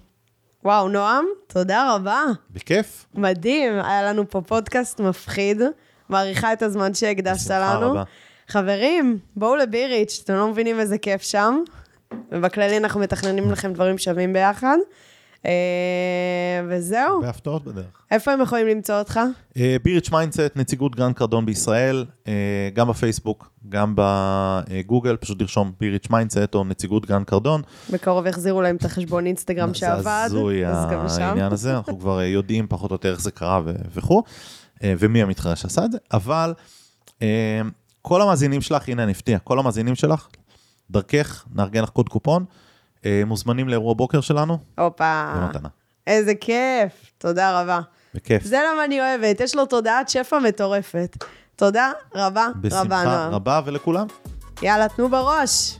[0.63, 2.23] וואו, נועם, תודה רבה.
[2.51, 3.05] בכיף.
[3.13, 5.61] מדהים, היה לנו פה פודקאסט מפחיד.
[6.09, 7.91] מעריכה את הזמן שהקדשת לנו.
[7.91, 8.03] רבה.
[8.47, 11.63] חברים, בואו לביריץ', אתם לא מבינים איזה כיף שם.
[12.31, 14.77] ובכללי אנחנו מתכננים לכם דברים שווים ביחד.
[15.45, 15.51] אה,
[16.69, 18.01] וזהו, הרבה הפתעות בדרך.
[18.11, 19.19] איפה הם יכולים למצוא אותך?
[19.83, 26.55] ביריץ' מיינדסט, נציגות גרנט קרדון בישראל, אה, גם בפייסבוק, גם בגוגל, פשוט לרשום ביריץ' מיינדסט
[26.55, 27.61] או נציגות גרנט קרדון.
[27.89, 30.03] בקרוב יחזירו להם את החשבון אינסטגרם שעבד.
[30.03, 31.21] זה הזוי אז גם שם.
[31.21, 33.61] העניין הזה, אנחנו כבר אה, יודעים פחות או יותר איך זה קרה
[33.93, 34.23] וכו',
[34.83, 36.53] אה, ומי המתחרה שעשה את זה, אבל
[37.21, 37.61] אה,
[38.01, 40.27] כל המאזינים שלך, הנה אני אפתיע, כל המאזינים שלך,
[40.91, 42.68] דרכך, נארגן לך קוד קופון, אה,
[43.25, 45.69] מוזמנים לאירוע בוקר שלנו, הופה, במתנה.
[46.07, 47.11] איזה כיף.
[47.17, 47.79] תודה רבה.
[48.15, 48.43] בכיף.
[48.43, 51.17] זה למה אני אוהבת, יש לו תודעת שפע מטורפת.
[51.55, 53.33] תודה רבה רבה, בשמחה נועם.
[53.33, 54.07] רבה ולכולם.
[54.61, 55.79] יאללה, תנו בראש.